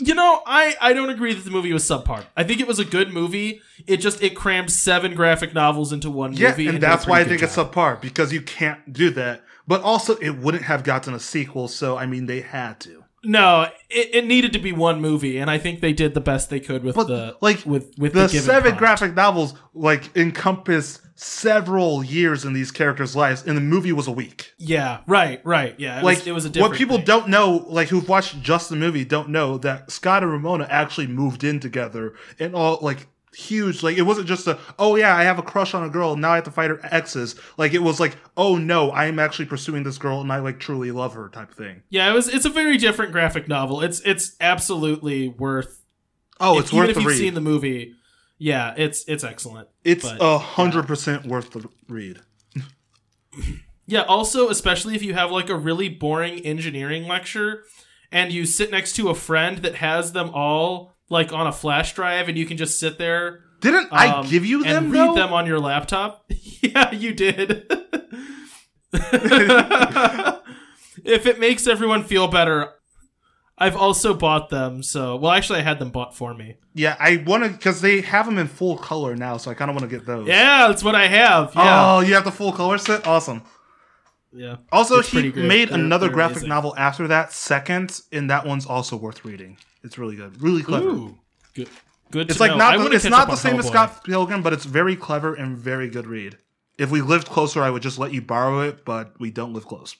[0.00, 2.24] You know, I, I don't agree that the movie was subpar.
[2.36, 3.60] I think it was a good movie.
[3.86, 6.68] It just it crammed seven graphic novels into one Yeah, movie.
[6.68, 9.42] and did a that's why I think good it's subpar because you can't do that.
[9.68, 13.04] But also, it wouldn't have gotten a sequel, so I mean, they had to.
[13.22, 16.48] No, it, it needed to be one movie, and I think they did the best
[16.50, 18.78] they could with But the like with with the, the, seven prompt.
[18.78, 24.12] graphic novels, like encompass several years in these characters' lives, and the movie was a
[24.12, 24.54] week.
[24.56, 25.74] Yeah, right, right.
[25.78, 27.06] Yeah, it like was, it was a different what people thing.
[27.06, 31.08] don't know, like who've watched just the movie, don't know that Scott and Ramona actually
[31.08, 33.82] moved in together and all like huge.
[33.82, 36.32] Like it wasn't just a oh yeah, I have a crush on a girl now
[36.32, 37.34] I have to fight her exes.
[37.56, 40.58] Like it was like oh no, I am actually pursuing this girl and I like
[40.60, 41.82] truly love her type thing.
[41.90, 42.28] Yeah, it was.
[42.28, 43.80] It's a very different graphic novel.
[43.82, 45.84] It's it's absolutely worth.
[46.40, 47.18] Oh, if- it's even worth if you've read.
[47.18, 47.94] seen the movie.
[48.38, 49.68] Yeah, it's it's excellent.
[49.84, 52.20] it's a hundred percent worth the read.
[53.90, 57.64] Yeah, also, especially if you have like a really boring engineering lecture
[58.12, 61.94] and you sit next to a friend that has them all like on a flash
[61.94, 64.84] drive and you can just sit there Didn't I um, give you them?
[64.84, 65.14] and read though?
[65.14, 66.30] them on your laptop.
[66.60, 67.66] yeah, you did.
[71.04, 72.70] if it makes everyone feel better,
[73.56, 74.82] I've also bought them.
[74.82, 76.56] So, well, actually, I had them bought for me.
[76.74, 79.70] Yeah, I want to because they have them in full color now, so I kind
[79.70, 80.28] of want to get those.
[80.28, 81.52] Yeah, that's what I have.
[81.54, 83.06] Yeah, Oh, you have the full color set.
[83.06, 83.42] Awesome.
[84.32, 84.56] Yeah.
[84.72, 86.48] Also, he made They're- another they're graphic amazing.
[86.50, 89.56] novel after that, second, and that one's also worth reading.
[89.82, 90.88] It's really good, really clever.
[90.88, 91.18] Ooh,
[91.54, 91.68] good.
[92.10, 92.30] Good.
[92.30, 92.56] It's like know.
[92.56, 95.88] not the, it's not the same as Scott Pilgrim, but it's very clever and very
[95.88, 96.38] good read.
[96.78, 99.66] If we lived closer, I would just let you borrow it, but we don't live
[99.66, 99.96] close,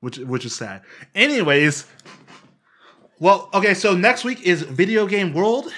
[0.00, 0.82] which which is sad.
[1.14, 1.86] Anyways,
[3.18, 5.72] well, okay, so next week is Video Game World,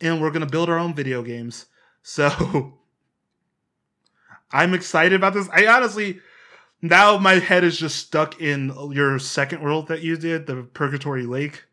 [0.00, 1.66] and we're gonna build our own video games.
[2.02, 2.72] So
[4.52, 5.48] I'm excited about this.
[5.52, 6.20] I honestly
[6.82, 11.24] now my head is just stuck in your second world that you did, the Purgatory
[11.26, 11.64] Lake,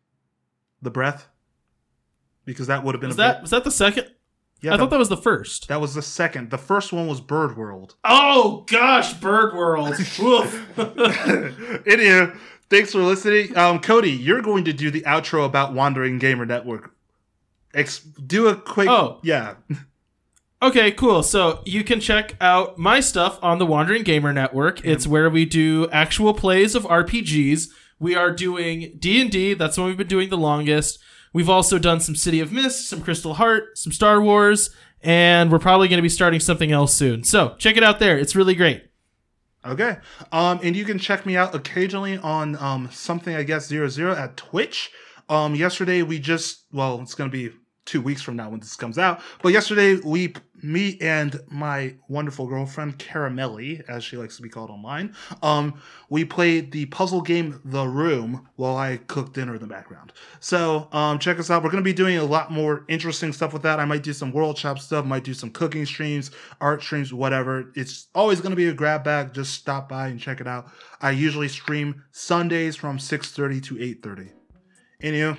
[0.82, 1.28] the breath,
[2.44, 4.08] because that would have been Was that bit- was that the second?
[4.60, 5.68] yeah, I the- thought that was the first.
[5.68, 6.50] that was the second.
[6.50, 7.94] The first one was Bird World.
[8.04, 9.94] Oh gosh, Bird World.
[11.86, 12.32] Anyway,
[12.70, 13.56] thanks for listening.
[13.56, 16.94] Um, Cody, you're going to do the outro about Wandering Gamer Network.
[17.74, 18.88] Ex- do a quick.
[18.88, 19.20] Oh.
[19.22, 19.54] yeah.
[20.60, 21.22] Okay, cool.
[21.22, 24.84] So you can check out my stuff on the Wandering Gamer Network.
[24.84, 27.68] It's where we do actual plays of RPGs.
[28.00, 29.54] We are doing D and D.
[29.54, 30.98] That's what we've been doing the longest.
[31.32, 34.70] We've also done some City of Mist, some Crystal Heart, some Star Wars,
[35.00, 37.22] and we're probably going to be starting something else soon.
[37.22, 38.18] So check it out there.
[38.18, 38.84] It's really great.
[39.64, 39.98] Okay.
[40.32, 44.12] Um, and you can check me out occasionally on um something I guess zero zero
[44.12, 44.90] at Twitch.
[45.28, 47.50] Um, yesterday we just well, it's gonna be
[47.88, 49.20] two weeks from now when this comes out.
[49.42, 54.70] But yesterday we me and my wonderful girlfriend Caramelli, as she likes to be called
[54.70, 59.66] online, um, we played the puzzle game The Room while I cooked dinner in the
[59.66, 60.12] background.
[60.40, 61.62] So um, check us out.
[61.62, 63.80] We're gonna be doing a lot more interesting stuff with that.
[63.80, 67.72] I might do some world chop stuff, might do some cooking streams, art streams, whatever.
[67.74, 69.32] It's always gonna be a grab bag.
[69.32, 70.70] Just stop by and check it out.
[71.00, 74.32] I usually stream Sundays from 6:30 to 8:30.
[75.02, 75.38] Anywho,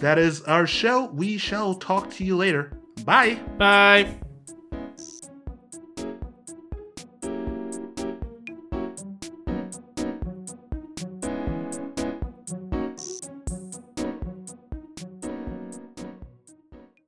[0.00, 1.06] that is our show.
[1.06, 2.72] We shall talk to you later.
[3.04, 3.34] Bye.
[3.58, 4.20] Bye.